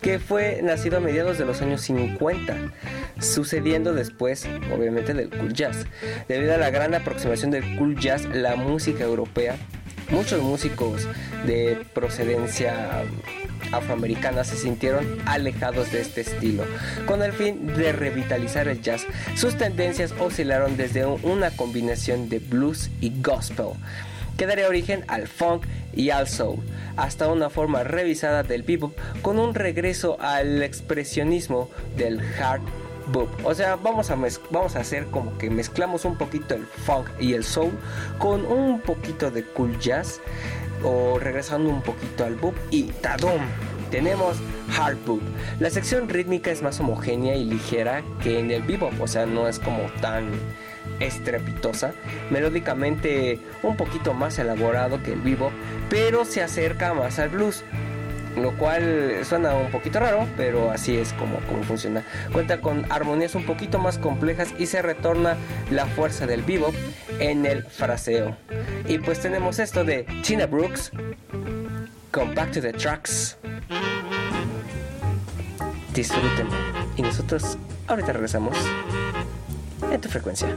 que 0.00 0.18
fue 0.18 0.60
nacido 0.62 0.98
a 0.98 1.00
mediados 1.00 1.38
de 1.38 1.44
los 1.44 1.60
años 1.60 1.80
50, 1.82 2.56
sucediendo 3.20 3.94
después, 3.94 4.46
obviamente, 4.74 5.12
del 5.12 5.28
cool 5.28 5.52
jazz. 5.52 5.86
Debido 6.28 6.54
a 6.54 6.58
la 6.58 6.70
gran 6.70 6.94
aproximación 6.94 7.50
del 7.50 7.76
cool 7.76 7.98
jazz, 7.98 8.26
la 8.26 8.54
música 8.54 9.04
europea, 9.04 9.56
muchos 10.10 10.40
músicos 10.42 11.08
de 11.46 11.84
procedencia 11.94 13.02
afroamericana 13.72 14.44
se 14.44 14.56
sintieron 14.56 15.04
alejados 15.26 15.90
de 15.90 16.00
este 16.00 16.20
estilo. 16.20 16.64
Con 17.06 17.22
el 17.22 17.32
fin 17.32 17.66
de 17.66 17.92
revitalizar 17.92 18.68
el 18.68 18.82
jazz, 18.82 19.06
sus 19.34 19.56
tendencias 19.56 20.14
oscilaron 20.20 20.76
desde 20.76 21.06
una 21.06 21.50
combinación 21.50 22.28
de 22.28 22.38
blues 22.38 22.90
y 23.00 23.12
gospel, 23.20 23.70
que 24.36 24.46
daría 24.46 24.68
origen 24.68 25.04
al 25.08 25.28
funk 25.28 25.66
y 25.92 26.10
al 26.10 26.28
soul, 26.28 26.58
hasta 26.96 27.28
una 27.28 27.50
forma 27.50 27.84
revisada 27.84 28.42
del 28.42 28.62
bebop 28.62 28.96
con 29.20 29.38
un 29.38 29.54
regreso 29.54 30.16
al 30.20 30.62
expresionismo 30.62 31.70
del 31.96 32.20
hard 32.38 32.62
bop. 33.12 33.28
O 33.44 33.54
sea, 33.54 33.76
vamos 33.76 34.10
a, 34.10 34.16
vamos 34.50 34.76
a 34.76 34.80
hacer 34.80 35.06
como 35.06 35.36
que 35.38 35.50
mezclamos 35.50 36.04
un 36.04 36.16
poquito 36.16 36.54
el 36.54 36.64
funk 36.64 37.08
y 37.20 37.34
el 37.34 37.44
soul 37.44 37.72
con 38.18 38.44
un 38.46 38.80
poquito 38.80 39.30
de 39.30 39.44
cool 39.44 39.78
jazz 39.78 40.20
o 40.84 41.18
regresando 41.18 41.70
un 41.70 41.82
poquito 41.82 42.24
al 42.24 42.34
bop 42.34 42.54
y 42.70 42.84
¡tadum! 42.84 43.40
Tenemos 43.90 44.38
hard 44.78 44.96
bop. 45.06 45.20
La 45.60 45.68
sección 45.68 46.08
rítmica 46.08 46.50
es 46.50 46.62
más 46.62 46.80
homogénea 46.80 47.36
y 47.36 47.44
ligera 47.44 48.02
que 48.22 48.38
en 48.38 48.50
el 48.50 48.62
bebop, 48.62 48.98
o 49.00 49.06
sea, 49.06 49.26
no 49.26 49.48
es 49.48 49.58
como 49.58 49.82
tan 50.00 50.30
estrepitosa, 51.00 51.92
melódicamente 52.30 53.38
un 53.62 53.76
poquito 53.76 54.14
más 54.14 54.38
elaborado 54.38 55.02
que 55.02 55.12
el 55.12 55.20
vivo, 55.20 55.50
pero 55.88 56.24
se 56.24 56.42
acerca 56.42 56.94
más 56.94 57.18
al 57.18 57.30
blues. 57.30 57.64
Lo 58.36 58.52
cual 58.52 59.18
suena 59.24 59.54
un 59.54 59.70
poquito 59.70 60.00
raro, 60.00 60.26
pero 60.38 60.70
así 60.70 60.96
es 60.96 61.12
como, 61.12 61.36
como 61.40 61.62
funciona. 61.64 62.02
Cuenta 62.32 62.62
con 62.62 62.90
armonías 62.90 63.34
un 63.34 63.44
poquito 63.44 63.78
más 63.78 63.98
complejas 63.98 64.54
y 64.58 64.66
se 64.66 64.80
retorna 64.80 65.36
la 65.70 65.84
fuerza 65.84 66.26
del 66.26 66.42
vivo 66.42 66.72
en 67.18 67.44
el 67.44 67.62
fraseo. 67.64 68.34
Y 68.88 68.98
pues 68.98 69.20
tenemos 69.20 69.58
esto 69.58 69.84
de 69.84 70.06
Tina 70.22 70.46
Brooks 70.46 70.92
con 72.10 72.34
Back 72.34 72.52
to 72.52 72.62
the 72.62 72.72
Tracks. 72.72 73.36
Disfruten. 75.92 76.48
Y 76.96 77.02
nosotros 77.02 77.58
ahorita 77.86 78.14
regresamos 78.14 78.56
en 79.90 80.00
tu 80.00 80.08
frecuencia. 80.08 80.56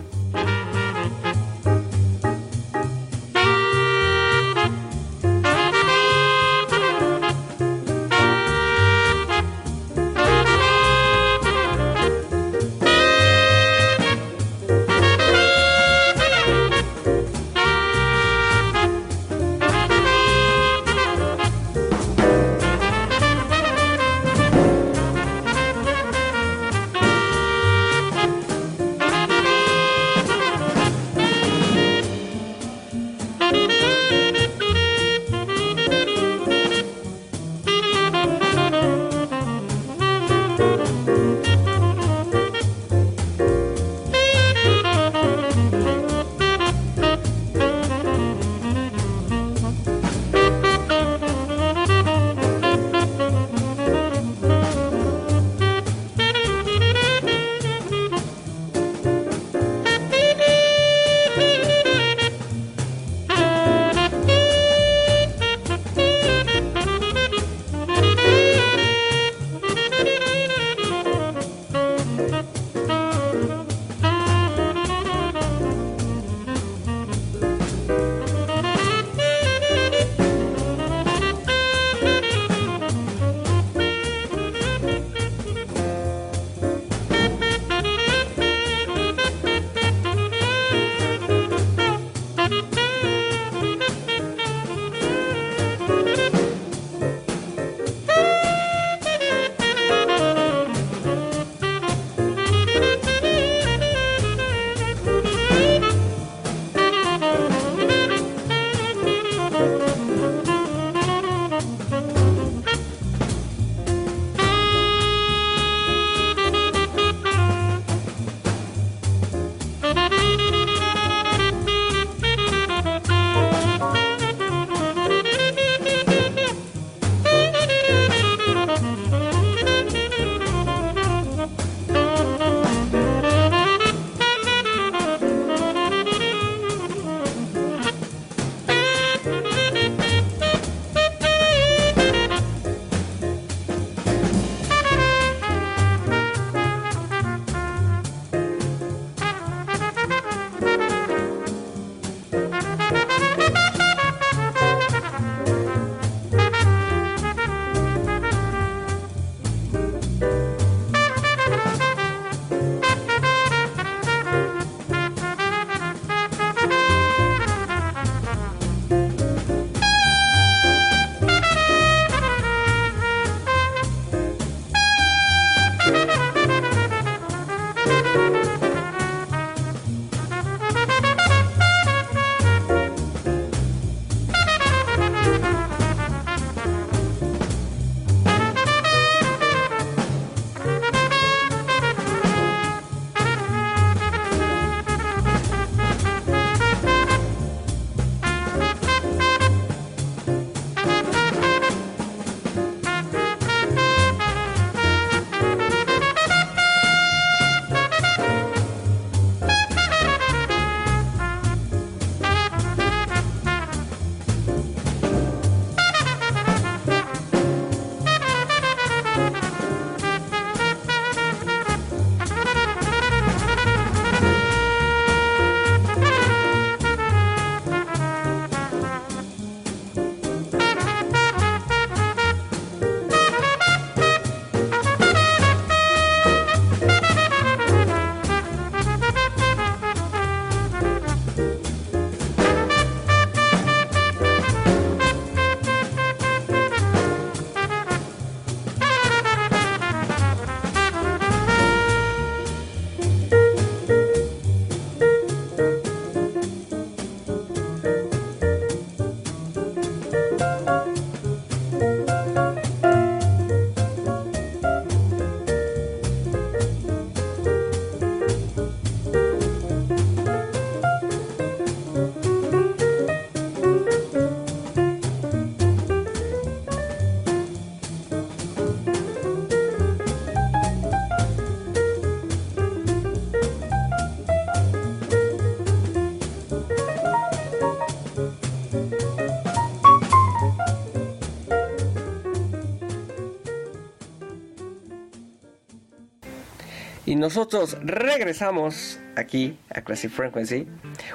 Nosotros 297.26 297.76
regresamos 297.82 299.00
aquí 299.16 299.58
a 299.74 299.82
Classic 299.82 300.12
Frequency. 300.12 300.68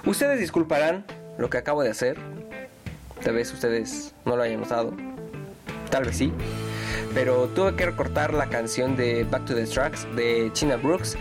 Ustedes 0.04 0.40
disculparán 0.40 1.04
lo 1.38 1.48
que 1.48 1.58
acabo 1.58 1.84
de 1.84 1.90
hacer. 1.90 2.18
Tal 3.22 3.34
vez 3.34 3.52
ustedes 3.52 4.12
no 4.24 4.34
lo 4.34 4.42
hayan 4.42 4.60
notado. 4.60 4.92
Tal 5.88 6.02
vez 6.06 6.16
sí. 6.16 6.32
Pero 7.14 7.46
tuve 7.54 7.76
que 7.76 7.86
recortar 7.86 8.34
la 8.34 8.48
canción 8.48 8.96
de 8.96 9.22
Back 9.22 9.44
to 9.44 9.54
the 9.54 9.66
Tracks 9.66 10.04
de 10.16 10.50
China 10.52 10.74
Brooks. 10.74 11.16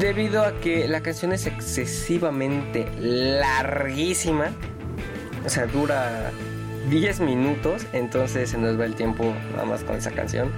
Debido 0.00 0.44
a 0.44 0.58
que 0.58 0.88
la 0.88 1.02
canción 1.02 1.32
es 1.32 1.46
excesivamente 1.46 2.88
larguísima. 2.98 4.50
O 5.46 5.48
sea, 5.48 5.66
dura 5.66 6.32
10 6.90 7.20
minutos. 7.20 7.86
Entonces 7.92 8.50
se 8.50 8.58
nos 8.58 8.76
va 8.76 8.86
el 8.86 8.96
tiempo 8.96 9.32
nada 9.52 9.66
más 9.66 9.84
con 9.84 9.94
esa 9.94 10.10
canción. 10.10 10.50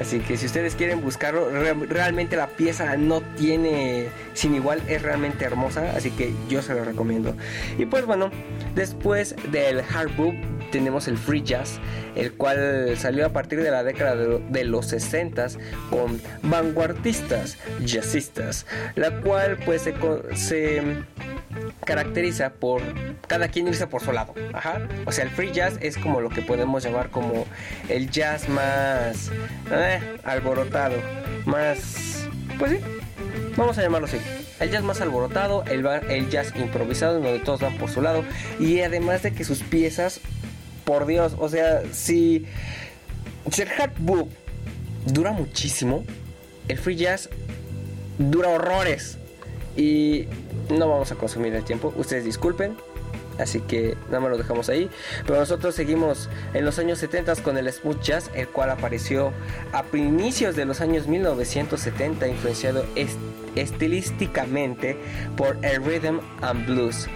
Así 0.00 0.20
que 0.20 0.36
si 0.36 0.46
ustedes 0.46 0.74
quieren 0.74 1.00
buscarlo, 1.00 1.50
realmente 1.50 2.36
la 2.36 2.48
pieza 2.48 2.96
no 2.96 3.20
tiene 3.20 4.08
sin 4.34 4.54
igual, 4.54 4.82
es 4.88 5.02
realmente 5.02 5.44
hermosa, 5.44 5.92
así 5.96 6.10
que 6.10 6.34
yo 6.48 6.62
se 6.62 6.74
lo 6.74 6.84
recomiendo. 6.84 7.34
Y 7.78 7.86
pues 7.86 8.06
bueno, 8.06 8.30
después 8.74 9.34
del 9.50 9.80
hard 9.80 10.14
book 10.16 10.34
tenemos 10.70 11.08
el 11.08 11.18
free 11.18 11.42
jazz, 11.42 11.80
el 12.14 12.32
cual 12.32 12.96
salió 12.96 13.26
a 13.26 13.30
partir 13.30 13.62
de 13.62 13.70
la 13.70 13.82
década 13.82 14.16
de, 14.16 14.64
los 14.64 14.86
60 14.86 15.46
con 15.90 16.20
vanguardistas 16.42 17.58
jazzistas, 17.84 18.66
la 18.94 19.20
cual 19.20 19.58
pues 19.64 19.82
se, 19.82 19.94
se 20.34 20.82
caracteriza 21.84 22.50
por 22.50 22.82
cada 23.26 23.48
quien 23.48 23.68
irse 23.68 23.86
por 23.86 24.02
su 24.02 24.12
lado. 24.12 24.34
O 25.04 25.12
sea, 25.12 25.24
el 25.24 25.30
free 25.30 25.52
jazz 25.52 25.78
es 25.80 25.96
como 25.96 26.20
lo 26.20 26.30
que 26.30 26.42
podemos 26.42 26.82
llamar 26.82 27.10
como 27.10 27.46
el 27.88 28.10
jazz 28.10 28.48
más 28.48 29.30
eh, 29.70 30.00
alborotado, 30.24 30.96
más, 31.44 32.28
pues 32.58 32.72
sí, 32.72 32.78
vamos 33.56 33.78
a 33.78 33.82
llamarlo 33.82 34.06
así. 34.06 34.18
El 34.58 34.70
jazz 34.70 34.82
más 34.82 35.00
alborotado, 35.02 35.64
el, 35.64 35.86
el 36.08 36.30
jazz 36.30 36.52
improvisado, 36.56 37.18
en 37.18 37.24
donde 37.24 37.40
todos 37.40 37.60
van 37.60 37.76
por 37.76 37.90
su 37.90 38.00
lado. 38.00 38.24
Y 38.58 38.80
además 38.80 39.22
de 39.22 39.32
que 39.32 39.44
sus 39.44 39.62
piezas, 39.62 40.20
por 40.86 41.04
Dios, 41.04 41.34
o 41.38 41.48
sea, 41.48 41.82
si, 41.92 42.46
hard 43.76 43.90
book 43.98 44.30
dura 45.04 45.32
muchísimo, 45.32 46.04
el 46.68 46.78
free 46.78 46.94
jazz 46.94 47.28
dura 48.18 48.50
horrores. 48.50 49.18
Y 49.76 50.26
no 50.70 50.88
vamos 50.88 51.10
a 51.10 51.16
consumir 51.16 51.52
el 51.54 51.64
tiempo. 51.64 51.92
Ustedes 51.96 52.24
disculpen. 52.24 52.76
Así 53.38 53.60
que 53.60 53.96
nada 54.06 54.20
más 54.20 54.30
lo 54.30 54.38
dejamos 54.38 54.68
ahí. 54.68 54.88
Pero 55.26 55.40
nosotros 55.40 55.74
seguimos 55.74 56.30
en 56.54 56.64
los 56.64 56.78
años 56.78 57.00
70 57.00 57.34
con 57.42 57.58
el 57.58 57.70
smooth 57.70 58.00
jazz, 58.00 58.30
el 58.34 58.48
cual 58.48 58.70
apareció 58.70 59.32
a 59.72 59.84
inicios 59.94 60.54
de 60.54 60.64
los 60.64 60.80
años 60.80 61.08
1970, 61.08 62.28
influenciado 62.28 62.86
estilísticamente 63.56 64.96
por 65.36 65.58
el 65.62 65.84
rhythm 65.84 66.20
and 66.42 66.64
blues 66.64 67.08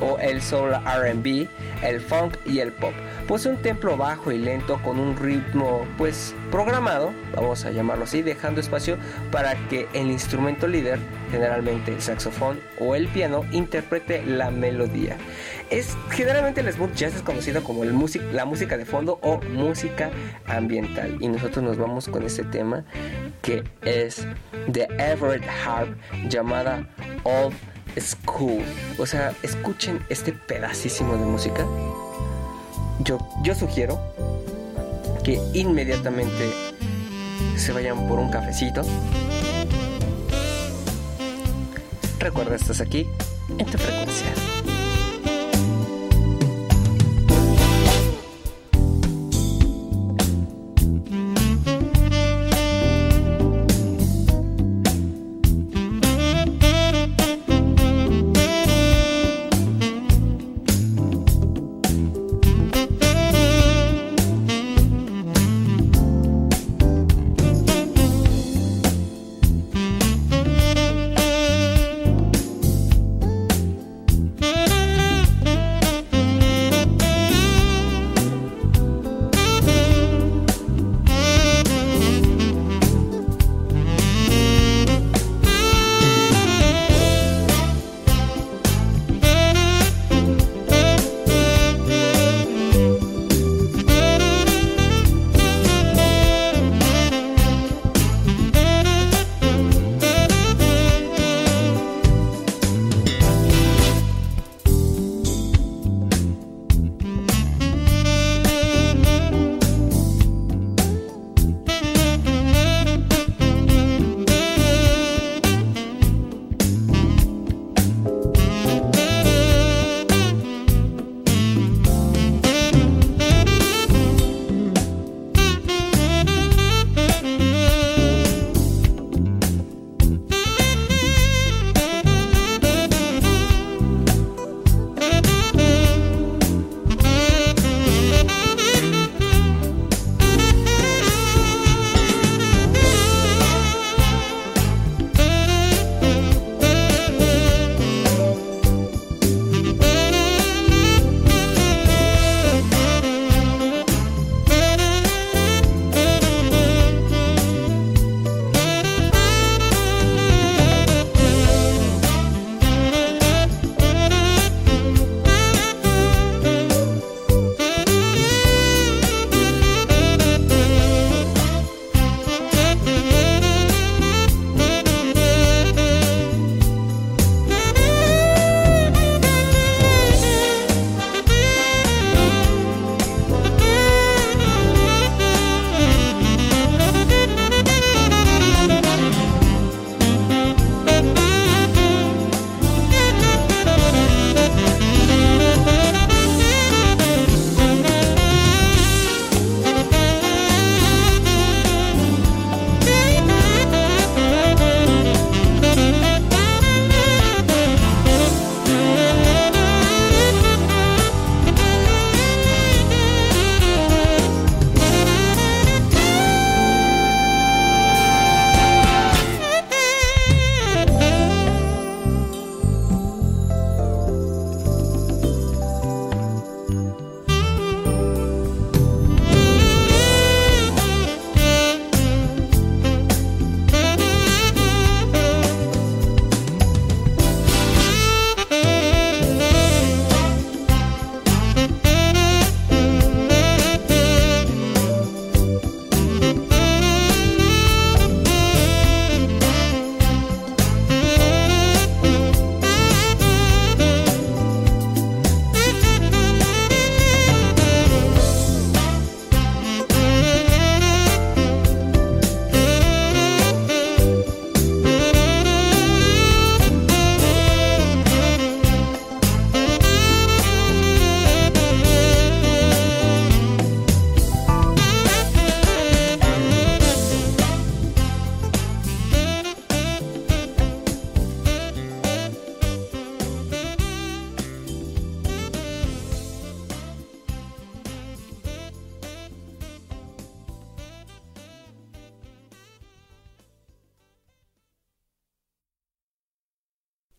o 0.00 0.18
el 0.18 0.42
soul 0.42 0.72
RB, 0.72 1.48
el 1.82 2.00
funk 2.00 2.36
y 2.46 2.60
el 2.60 2.72
pop. 2.72 2.92
Posee 3.26 3.50
un 3.50 3.58
templo 3.58 3.96
bajo 3.96 4.30
y 4.30 4.38
lento 4.38 4.80
con 4.84 5.00
un 5.00 5.16
ritmo 5.16 5.84
pues 5.98 6.32
programado, 6.52 7.12
vamos 7.34 7.64
a 7.64 7.72
llamarlo 7.72 8.04
así, 8.04 8.22
dejando 8.22 8.60
espacio 8.60 8.98
para 9.32 9.56
que 9.68 9.88
el 9.94 10.12
instrumento 10.12 10.68
líder, 10.68 11.00
generalmente 11.32 11.92
el 11.92 12.00
saxofón 12.00 12.60
o 12.78 12.94
el 12.94 13.08
piano, 13.08 13.44
interprete 13.50 14.24
la 14.24 14.52
melodía. 14.52 15.16
Es 15.70 15.96
generalmente 16.10 16.60
el 16.60 16.72
smooth 16.72 16.94
jazz 16.94 17.16
es 17.16 17.22
conocido 17.22 17.64
como 17.64 17.82
el 17.82 17.96
la 18.32 18.44
música 18.44 18.76
de 18.76 18.84
fondo 18.84 19.18
o 19.22 19.40
música 19.42 20.10
ambiental 20.46 21.16
y 21.20 21.26
nosotros 21.26 21.64
nos 21.64 21.78
vamos 21.78 22.06
con 22.06 22.22
este 22.22 22.44
tema 22.44 22.84
que 23.42 23.64
es 23.82 24.24
The 24.70 24.86
Everett 24.98 25.44
Harp 25.64 25.96
llamada 26.28 26.86
Old 27.24 27.54
School. 27.98 28.62
O 28.98 29.06
sea, 29.06 29.32
escuchen 29.42 29.98
este 30.10 30.32
pedacísimo 30.32 31.16
de 31.16 31.24
música 31.24 31.66
yo, 33.00 33.18
yo 33.42 33.54
sugiero 33.54 34.00
que 35.24 35.40
inmediatamente 35.54 36.50
se 37.56 37.72
vayan 37.72 38.06
por 38.08 38.18
un 38.18 38.30
cafecito. 38.30 38.82
Recuerda, 42.18 42.56
estás 42.56 42.80
aquí 42.80 43.06
en 43.58 43.66
tu 43.66 43.78
frecuencia. 43.78 44.55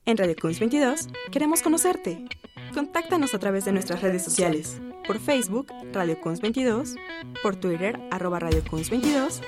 En 0.07 0.17
Radio 0.17 0.35
Kunz 0.41 0.59
22 0.59 1.09
queremos 1.31 1.61
conocerte. 1.61 2.25
Contáctanos 2.73 3.33
a 3.33 3.39
través 3.39 3.65
de 3.65 3.73
nuestras 3.73 4.01
redes 4.01 4.23
sociales. 4.23 4.79
Por 5.05 5.19
Facebook, 5.19 5.67
Radio 5.91 6.17
Kunz 6.21 6.39
22, 6.39 6.95
por 7.43 7.57
Twitter, 7.57 7.99
arroba 8.09 8.39
Radio 8.39 8.63
Kunz 8.69 8.89
22, 8.89 9.41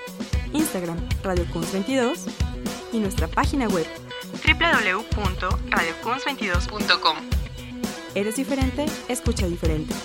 Instagram, 0.52 0.98
Radio 1.24 1.46
Kunz 1.54 1.72
22 1.72 2.26
y 2.92 3.00
nuestra 3.00 3.30
página 3.30 3.70
web 3.70 3.86
www.radiokunz22.com. 4.46 7.18
Eres 8.16 8.36
diferente, 8.36 8.86
escucha 9.08 9.48
diferente. 9.48 9.96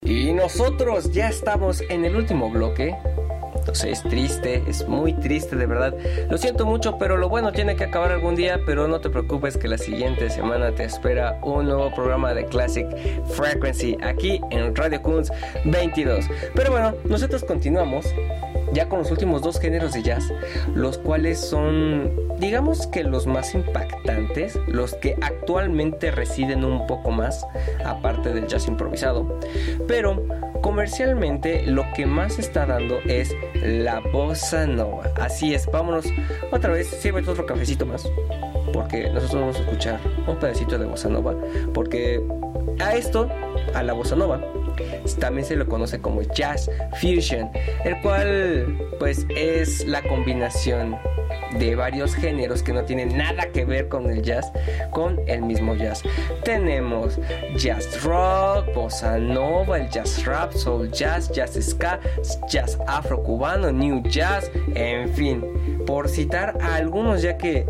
Y 0.00 0.32
nosotros 0.32 1.12
ya 1.12 1.28
estamos 1.28 1.82
en 1.82 2.06
el 2.06 2.16
último 2.16 2.50
bloque. 2.50 2.96
Es 3.72 4.02
triste, 4.02 4.62
es 4.68 4.86
muy 4.86 5.14
triste 5.14 5.56
de 5.56 5.66
verdad. 5.66 5.94
Lo 6.28 6.36
siento 6.36 6.66
mucho, 6.66 6.98
pero 6.98 7.16
lo 7.16 7.28
bueno 7.30 7.52
tiene 7.52 7.74
que 7.74 7.84
acabar 7.84 8.12
algún 8.12 8.36
día. 8.36 8.60
Pero 8.66 8.86
no 8.86 9.00
te 9.00 9.08
preocupes 9.08 9.56
que 9.56 9.66
la 9.66 9.78
siguiente 9.78 10.28
semana 10.28 10.72
te 10.72 10.84
espera 10.84 11.40
un 11.42 11.64
nuevo 11.64 11.92
programa 11.94 12.34
de 12.34 12.44
Classic 12.44 12.86
Frequency 13.28 13.96
aquí 14.02 14.40
en 14.50 14.76
Radio 14.76 15.00
Kunz 15.02 15.30
22. 15.64 16.26
Pero 16.54 16.70
bueno, 16.70 16.94
nosotros 17.04 17.44
continuamos 17.44 18.06
ya 18.72 18.88
con 18.88 19.00
los 19.00 19.10
últimos 19.10 19.42
dos 19.42 19.58
géneros 19.58 19.92
de 19.92 20.02
jazz, 20.02 20.32
los 20.74 20.98
cuales 20.98 21.38
son, 21.38 22.10
digamos 22.38 22.86
que 22.86 23.04
los 23.04 23.26
más 23.26 23.54
impactantes, 23.54 24.58
los 24.66 24.94
que 24.94 25.16
actualmente 25.20 26.10
residen 26.10 26.64
un 26.64 26.86
poco 26.86 27.10
más, 27.10 27.46
aparte 27.84 28.32
del 28.32 28.46
jazz 28.46 28.68
improvisado. 28.68 29.38
Pero 29.86 30.24
comercialmente 30.62 31.66
lo 31.66 31.84
que 31.92 32.06
más 32.06 32.38
está 32.38 32.64
dando 32.64 33.00
es 33.00 33.34
la 33.62 34.00
bossa 34.00 34.66
nova. 34.66 35.10
Así 35.20 35.54
es, 35.54 35.66
vámonos 35.66 36.06
otra 36.50 36.72
vez, 36.72 36.88
sirve 36.88 37.20
otro 37.20 37.44
cafecito 37.44 37.84
más, 37.84 38.10
porque 38.72 39.10
nosotros 39.10 39.40
vamos 39.40 39.56
a 39.56 39.60
escuchar 39.60 40.00
un 40.26 40.38
pedacito 40.38 40.78
de 40.78 40.86
bossa 40.86 41.08
nova, 41.08 41.34
porque 41.74 42.24
a 42.78 42.94
esto, 42.94 43.28
a 43.74 43.82
la 43.82 43.92
bossa 43.92 44.16
nova, 44.16 44.40
también 45.18 45.46
se 45.46 45.56
lo 45.56 45.66
conoce 45.66 46.00
como 46.00 46.22
jazz 46.22 46.70
fusion, 47.00 47.50
el 47.84 48.00
cual 48.00 48.78
pues 48.98 49.26
es 49.36 49.86
la 49.86 50.02
combinación 50.02 50.96
de 51.58 51.74
varios 51.76 52.14
géneros 52.14 52.62
que 52.62 52.72
no 52.72 52.82
tienen 52.84 53.16
nada 53.16 53.46
que 53.52 53.64
ver 53.64 53.88
con 53.88 54.10
el 54.10 54.22
jazz, 54.22 54.52
con 54.90 55.20
el 55.26 55.42
mismo 55.42 55.74
jazz. 55.74 56.02
Tenemos 56.44 57.18
jazz 57.56 58.02
rock, 58.02 58.72
bossa 58.74 59.18
nova, 59.18 59.78
el 59.78 59.88
jazz 59.90 60.24
rap, 60.24 60.52
soul 60.52 60.90
jazz, 60.90 61.30
jazz 61.30 61.58
ska, 61.60 62.00
jazz 62.48 62.78
afro-cubano, 62.86 63.70
new 63.72 64.02
jazz, 64.02 64.50
en 64.74 65.08
fin, 65.14 65.42
por 65.86 66.08
citar 66.08 66.56
a 66.60 66.76
algunos 66.76 67.22
ya 67.22 67.36
que 67.36 67.66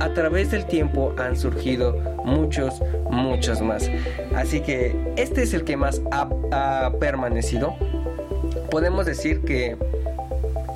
a 0.00 0.12
través 0.14 0.50
del 0.50 0.64
tiempo 0.66 1.14
han 1.18 1.36
surgido 1.36 1.94
muchos, 2.24 2.80
muchos 3.10 3.60
más. 3.60 3.90
Así 4.34 4.60
que 4.60 4.96
este 5.16 5.42
es 5.42 5.54
el 5.54 5.64
que 5.64 5.76
más 5.76 6.00
ha, 6.10 6.92
permanecido. 7.00 7.74
Podemos 8.70 9.06
decir 9.06 9.42
que 9.42 9.76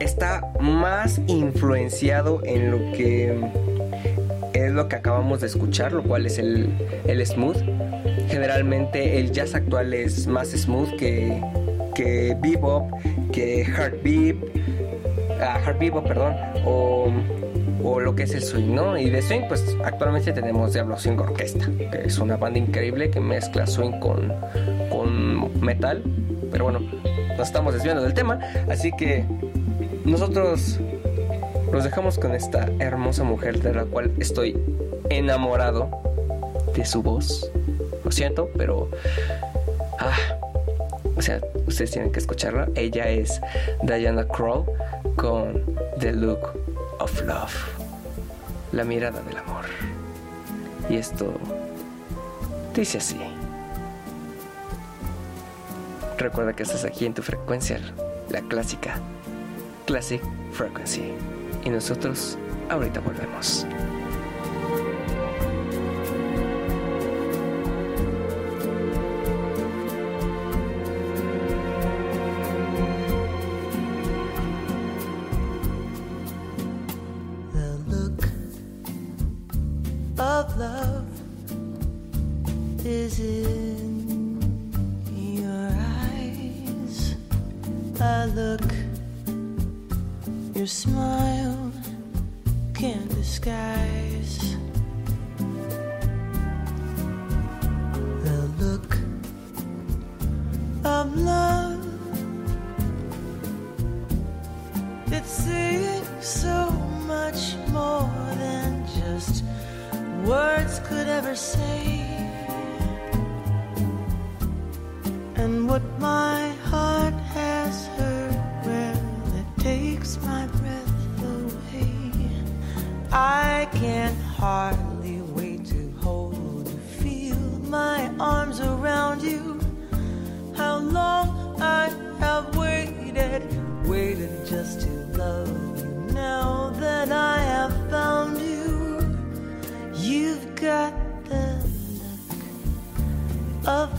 está 0.03 0.53
más 0.61 1.21
influenciado 1.27 2.41
en 2.45 2.71
lo 2.71 2.79
que 2.93 3.37
es 4.53 4.73
lo 4.73 4.89
que 4.89 4.97
acabamos 4.97 5.41
de 5.41 5.47
escuchar, 5.47 5.93
lo 5.93 6.03
cual 6.03 6.27
es 6.27 6.39
el, 6.39 6.69
el 7.07 7.25
smooth. 7.27 7.57
Generalmente 8.29 9.19
el 9.19 9.33
jazz 9.33 9.55
actual 9.55 9.95
es 9.95 10.27
más 10.27 10.51
smooth 10.51 10.97
que, 10.97 11.43
que 11.95 12.37
bebop, 12.41 12.91
que 13.33 13.65
hard 13.65 14.03
beat, 14.03 14.37
ah, 15.41 15.61
hard 15.65 15.79
bebop, 15.79 16.07
perdón, 16.07 16.35
o 16.65 17.11
o 17.85 18.01
lo 18.01 18.15
que 18.15 18.23
es 18.23 18.35
el 18.35 18.43
swing, 18.43 18.75
¿no? 18.75 18.97
Y 18.97 19.11
de 19.11 19.21
swing, 19.23 19.43
pues 19.49 19.77
actualmente 19.85 20.33
tenemos 20.33 20.73
Diablo 20.73 20.97
Swing 20.97 21.19
Orquesta, 21.19 21.69
que 21.91 22.03
es 22.05 22.19
una 22.19 22.37
banda 22.37 22.59
increíble 22.59 23.11
que 23.11 23.21
mezcla 23.21 23.67
swing 23.67 23.99
con, 23.99 24.33
con 24.91 25.61
metal. 25.61 26.03
Pero 26.51 26.65
bueno, 26.65 26.81
nos 27.37 27.49
estamos 27.49 27.75
desviando 27.75 28.03
del 28.03 28.15
tema, 28.15 28.39
así 28.69 28.93
que 28.97 29.25
nosotros 30.05 30.79
nos 31.73 31.85
dejamos 31.85 32.19
con 32.19 32.35
esta 32.35 32.69
hermosa 32.79 33.25
mujer 33.25 33.61
de 33.61 33.75
la 33.75 33.85
cual 33.85 34.13
estoy 34.19 34.59
enamorado 35.11 35.91
de 36.75 36.85
su 36.85 37.03
voz. 37.03 37.51
Lo 38.05 38.11
siento, 38.11 38.51
pero... 38.57 38.91
Ah, 39.99 40.17
o 41.17 41.23
sea, 41.23 41.41
ustedes 41.67 41.93
tienen 41.93 42.11
que 42.11 42.19
escucharla. 42.19 42.69
Ella 42.75 43.09
es 43.09 43.41
Diana 43.83 44.27
Kroll 44.27 44.65
con 45.17 45.63
The 45.99 46.13
Look 46.13 46.53
of 46.99 47.23
Love, 47.23 47.55
la 48.73 48.85
mirada 48.85 49.21
del 49.23 49.37
amor. 49.37 49.67
Y 50.91 50.97
esto 50.97 51.33
dice 52.75 52.99
así. 52.99 53.21
Recuerda 56.19 56.53
que 56.53 56.63
estás 56.63 56.85
aquí 56.85 57.07
en 57.07 57.15
tu 57.15 57.23
frecuencia, 57.23 57.81
la 58.31 58.41
clásica, 58.43 58.97
Classic 59.87 60.21
Frequency. 60.53 61.13
Y 61.65 61.71
nosotros 61.71 62.39
ahorita 62.69 63.01
volvemos. 63.01 63.67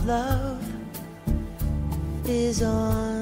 love 0.04 0.62
is 2.26 2.62
on. 2.62 3.13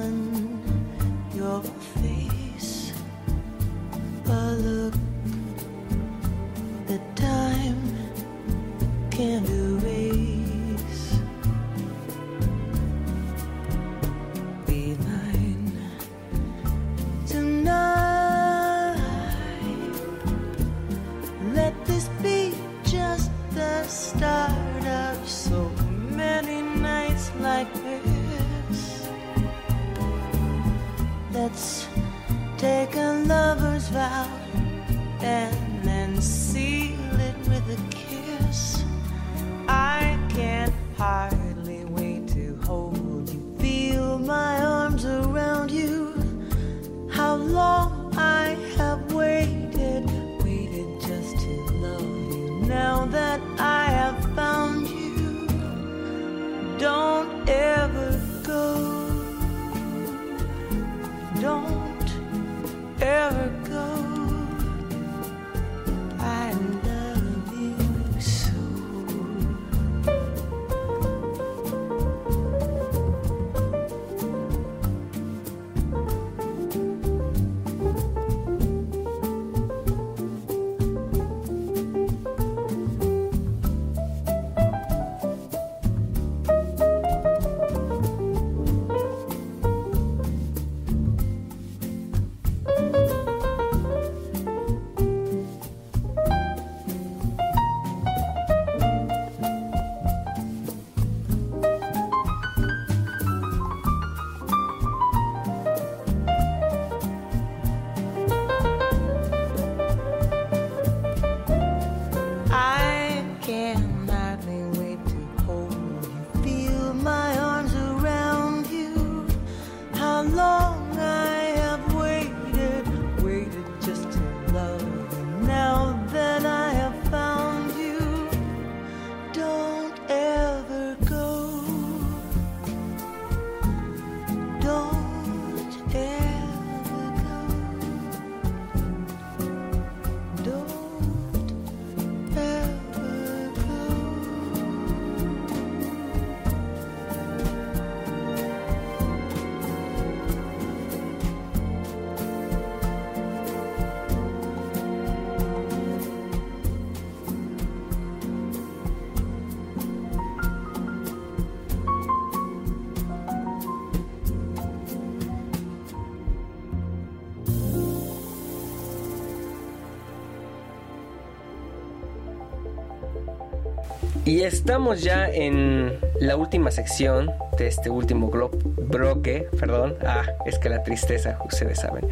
Y 174.25 174.43
estamos 174.43 175.01
ya 175.01 175.29
en 175.29 175.99
la 176.21 176.37
última 176.37 176.71
sección 176.71 177.29
de 177.57 177.67
este 177.67 177.89
último 177.89 178.31
bloque, 178.77 179.49
perdón. 179.59 179.95
Ah, 180.05 180.23
es 180.45 180.57
que 180.59 180.69
la 180.69 180.81
tristeza, 180.81 181.37
ustedes 181.43 181.81
saben. 181.81 182.07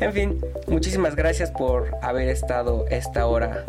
En 0.00 0.12
fin, 0.12 0.40
muchísimas 0.66 1.14
gracias 1.14 1.52
por 1.52 1.94
haber 2.02 2.28
estado 2.28 2.86
esta 2.90 3.26
hora 3.26 3.64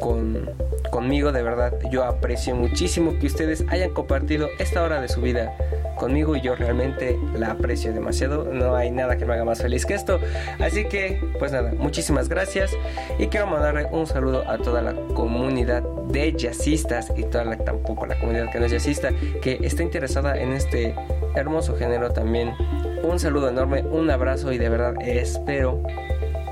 con, 0.00 0.48
conmigo, 0.90 1.32
de 1.32 1.42
verdad. 1.42 1.74
Yo 1.90 2.02
aprecio 2.04 2.54
muchísimo 2.54 3.18
que 3.18 3.26
ustedes 3.26 3.62
hayan 3.68 3.90
compartido 3.90 4.48
esta 4.58 4.82
hora 4.82 5.02
de 5.02 5.08
su 5.08 5.20
vida 5.20 5.54
conmigo 6.00 6.34
y 6.34 6.40
yo 6.40 6.56
realmente 6.56 7.20
la 7.36 7.52
aprecio 7.52 7.92
demasiado. 7.92 8.44
No 8.44 8.74
hay 8.74 8.90
nada 8.90 9.18
que 9.18 9.26
me 9.26 9.34
haga 9.34 9.44
más 9.44 9.60
feliz 9.60 9.84
que 9.84 9.94
esto. 9.94 10.18
Así 10.58 10.86
que, 10.86 11.20
pues 11.38 11.52
nada, 11.52 11.72
muchísimas 11.76 12.28
gracias 12.28 12.72
y 13.18 13.26
quiero 13.26 13.46
mandarle 13.46 13.86
un 13.92 14.06
saludo 14.06 14.48
a 14.48 14.56
toda 14.56 14.80
la 14.80 14.94
comunidad 15.14 15.82
de 16.08 16.32
jazzistas 16.32 17.12
y 17.16 17.24
toda 17.24 17.44
la, 17.44 17.58
tampoco 17.58 18.06
la 18.06 18.18
comunidad 18.18 18.50
que 18.50 18.58
no 18.58 18.66
es 18.66 18.72
jazzista 18.72 19.10
que 19.42 19.58
está 19.62 19.82
interesada 19.82 20.40
en 20.40 20.54
este 20.54 20.94
hermoso 21.36 21.76
género 21.76 22.10
también. 22.10 22.54
Un 23.02 23.18
saludo 23.20 23.50
enorme, 23.50 23.82
un 23.82 24.10
abrazo 24.10 24.52
y 24.52 24.58
de 24.58 24.68
verdad 24.68 24.94
espero 25.02 25.82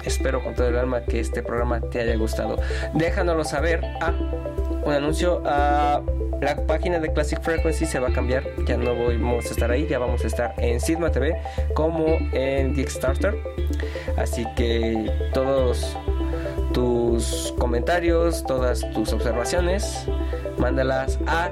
espero 0.04 0.42
con 0.42 0.54
todo 0.54 0.68
el 0.68 0.76
alma 0.76 1.02
que 1.02 1.20
este 1.20 1.42
programa 1.42 1.80
te 1.80 2.00
haya 2.00 2.16
gustado. 2.16 2.58
Déjanoslo 2.94 3.44
saber 3.44 3.84
a 4.00 4.12
un 4.84 4.92
anuncio 4.92 5.42
a 5.44 6.02
la 6.40 6.56
página 6.66 6.98
de 6.98 7.12
Classic 7.12 7.40
Frequency 7.40 7.86
se 7.86 7.98
va 7.98 8.08
a 8.08 8.12
cambiar, 8.12 8.44
ya 8.66 8.76
no 8.76 8.94
vamos 8.94 9.46
a 9.46 9.50
estar 9.50 9.70
ahí, 9.70 9.86
ya 9.86 9.98
vamos 9.98 10.24
a 10.24 10.26
estar 10.26 10.54
en 10.58 10.80
Sigma 10.80 11.10
TV 11.10 11.36
como 11.74 12.18
en 12.32 12.74
Kickstarter. 12.74 13.36
Así 14.16 14.46
que 14.56 15.10
todos 15.32 15.96
tus 16.72 17.54
comentarios, 17.58 18.44
todas 18.44 18.88
tus 18.92 19.12
observaciones, 19.12 20.06
mándalas 20.58 21.18
a 21.26 21.50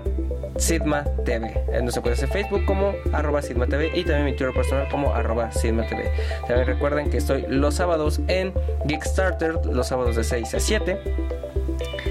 Sigma 0.57 1.05
TV. 1.25 1.65
No 1.83 1.91
se 1.91 2.01
puede 2.01 2.15
hacer 2.15 2.29
Facebook 2.29 2.65
como 2.65 2.95
arroba 3.13 3.43
Sigma 3.43 3.67
TV 3.67 3.91
y 3.95 4.05
también 4.05 4.25
mi 4.25 4.37
Twitter 4.37 4.55
personal 4.55 4.89
como 4.89 5.15
arroba 5.15 5.51
Sigma 5.53 5.87
TV. 5.87 6.11
También 6.47 6.67
recuerden 6.67 7.11
que 7.11 7.19
estoy 7.19 7.45
los 7.49 7.75
sábados 7.75 8.21
en 8.29 8.55
Kickstarter, 8.87 9.67
los 9.67 9.89
sábados 9.89 10.17
de 10.17 10.25
6 10.25 10.55
a 10.55 10.61
7 10.61 11.01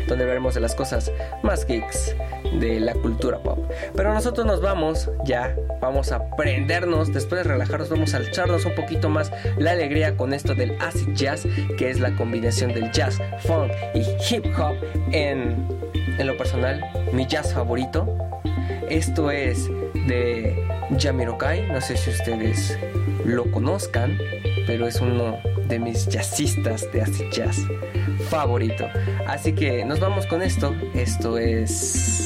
donde 0.07 0.25
veremos 0.25 0.53
de 0.53 0.61
las 0.61 0.75
cosas 0.75 1.11
más 1.41 1.65
geeks 1.65 2.15
de 2.53 2.79
la 2.79 2.93
cultura 2.93 3.39
pop. 3.39 3.59
Pero 3.95 4.13
nosotros 4.13 4.45
nos 4.45 4.61
vamos 4.61 5.09
ya, 5.25 5.55
vamos 5.81 6.11
a 6.11 6.29
prendernos, 6.35 7.13
después 7.13 7.43
de 7.43 7.51
relajarnos, 7.51 7.89
vamos 7.89 8.13
a 8.13 8.19
echarnos 8.19 8.65
un 8.65 8.75
poquito 8.75 9.09
más 9.09 9.31
la 9.57 9.71
alegría 9.71 10.15
con 10.17 10.33
esto 10.33 10.55
del 10.55 10.77
acid 10.81 11.13
jazz, 11.13 11.47
que 11.77 11.89
es 11.89 11.99
la 11.99 12.15
combinación 12.15 12.73
del 12.73 12.91
jazz, 12.91 13.19
funk 13.39 13.71
y 13.93 14.01
hip 14.29 14.45
hop 14.57 14.75
en, 15.11 15.67
en 15.93 16.27
lo 16.27 16.37
personal, 16.37 16.83
mi 17.11 17.25
jazz 17.25 17.53
favorito. 17.53 18.07
Esto 18.89 19.31
es 19.31 19.67
de 20.07 20.55
Jamiroquai, 20.99 21.67
no 21.69 21.81
sé 21.81 21.97
si 21.97 22.11
ustedes 22.11 22.77
lo 23.25 23.49
conozcan, 23.51 24.17
pero 24.67 24.87
es 24.87 25.01
uno 25.01 25.37
de 25.67 25.79
mis 25.79 26.07
jazzistas 26.07 26.91
de 26.91 27.01
acid 27.01 27.25
jazz 27.31 27.65
favorito. 28.29 28.87
Así 29.27 29.53
que 29.53 29.83
nos 29.85 29.99
vamos 29.99 30.25
con 30.27 30.41
esto. 30.41 30.75
Esto 30.93 31.37
es 31.37 32.24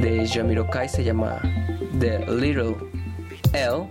de 0.00 0.26
Yamiro 0.26 0.68
Kai, 0.68 0.88
se 0.88 1.04
llama 1.04 1.40
The 1.98 2.26
Little 2.26 2.76
L. 3.52 3.88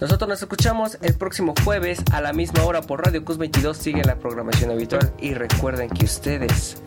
Nosotros 0.00 0.28
nos 0.28 0.40
escuchamos 0.40 0.98
el 1.02 1.14
próximo 1.14 1.52
jueves 1.62 2.02
a 2.10 2.20
la 2.20 2.32
misma 2.32 2.64
hora 2.64 2.80
por 2.80 3.04
Radio 3.04 3.22
Cus 3.24 3.36
22. 3.36 3.76
Sigue 3.76 4.02
la 4.02 4.16
programación 4.16 4.70
habitual 4.70 5.12
y 5.18 5.34
recuerden 5.34 5.90
que 5.90 6.06
ustedes, 6.06 6.78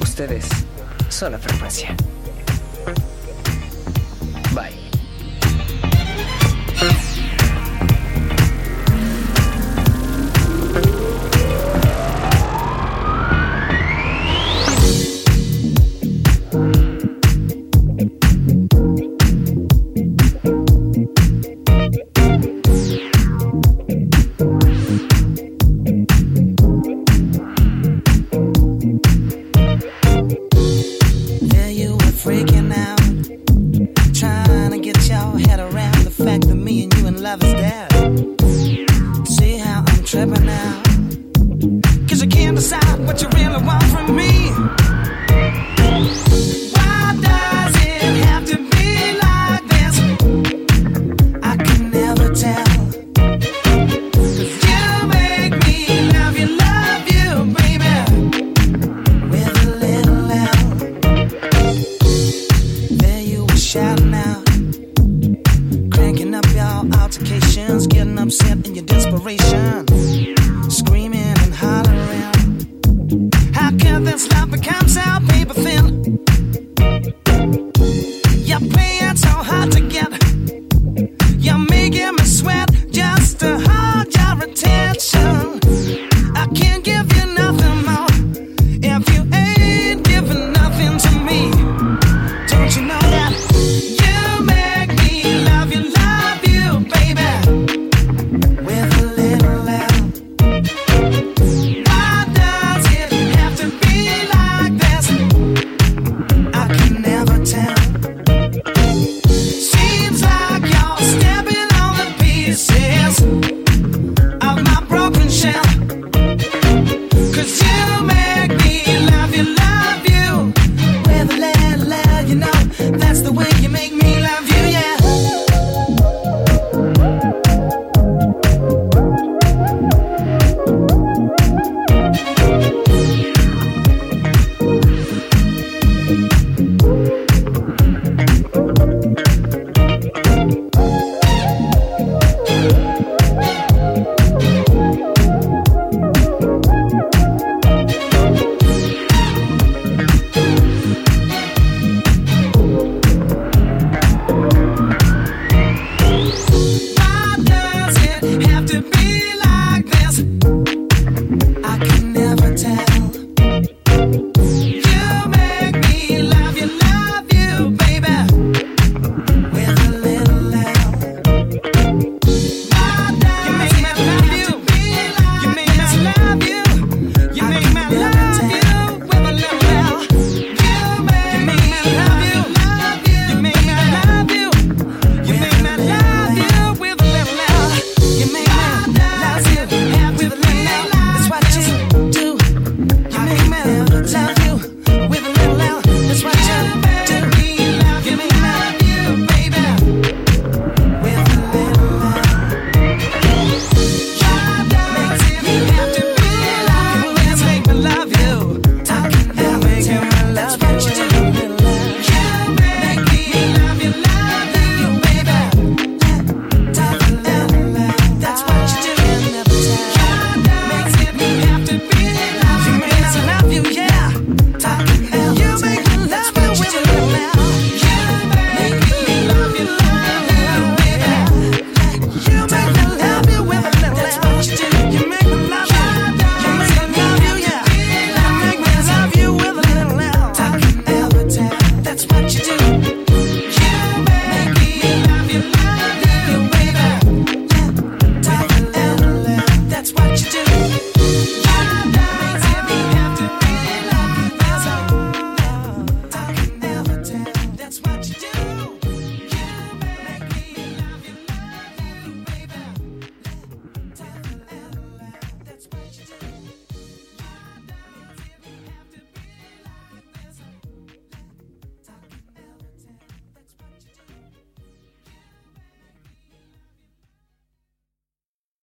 ustedes 0.00 0.48
son 1.10 1.32
la 1.32 1.38
frecuencia. 1.38 1.94